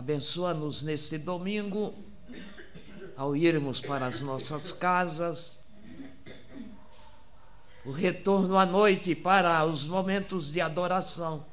Abençoa-nos 0.00 0.80
nesse 0.80 1.18
domingo, 1.18 1.92
ao 3.14 3.36
irmos 3.36 3.82
para 3.82 4.06
as 4.06 4.22
nossas 4.22 4.72
casas, 4.72 5.66
o 7.84 7.90
retorno 7.90 8.56
à 8.56 8.64
noite 8.64 9.14
para 9.14 9.62
os 9.66 9.84
momentos 9.84 10.50
de 10.50 10.58
adoração. 10.58 11.44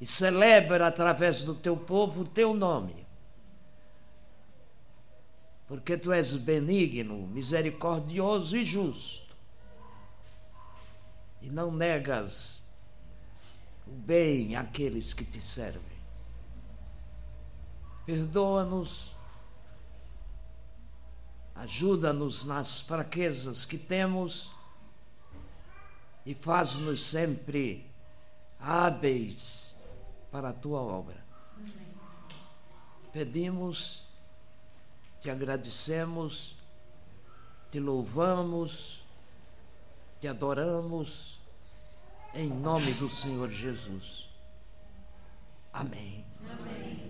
e 0.00 0.06
celebra 0.06 0.86
através 0.86 1.42
do 1.42 1.54
teu 1.54 1.76
povo 1.76 2.22
o 2.22 2.24
teu 2.24 2.54
nome. 2.54 3.06
Porque 5.66 5.98
tu 5.98 6.12
és 6.12 6.32
benigno, 6.32 7.26
misericordioso 7.26 8.56
e 8.56 8.64
justo. 8.64 9.36
E 11.42 11.50
não 11.50 11.70
negas 11.70 12.67
bem 13.88 14.56
àqueles 14.56 15.12
que 15.12 15.24
te 15.24 15.40
servem. 15.40 15.82
Perdoa-nos, 18.06 19.14
ajuda-nos 21.54 22.44
nas 22.44 22.80
fraquezas 22.80 23.64
que 23.64 23.76
temos 23.76 24.50
e 26.24 26.34
faz-nos 26.34 27.02
sempre 27.02 27.90
hábeis 28.58 29.76
para 30.30 30.50
a 30.50 30.52
tua 30.52 30.80
obra. 30.80 31.22
Pedimos, 33.12 34.04
te 35.20 35.30
agradecemos, 35.30 36.56
te 37.70 37.80
louvamos, 37.80 39.02
te 40.20 40.28
adoramos 40.28 41.37
em 42.38 42.50
nome 42.50 42.92
do 42.92 43.08
Senhor 43.08 43.50
Jesus. 43.50 44.28
Amém. 45.72 46.24
Amém. 46.48 47.07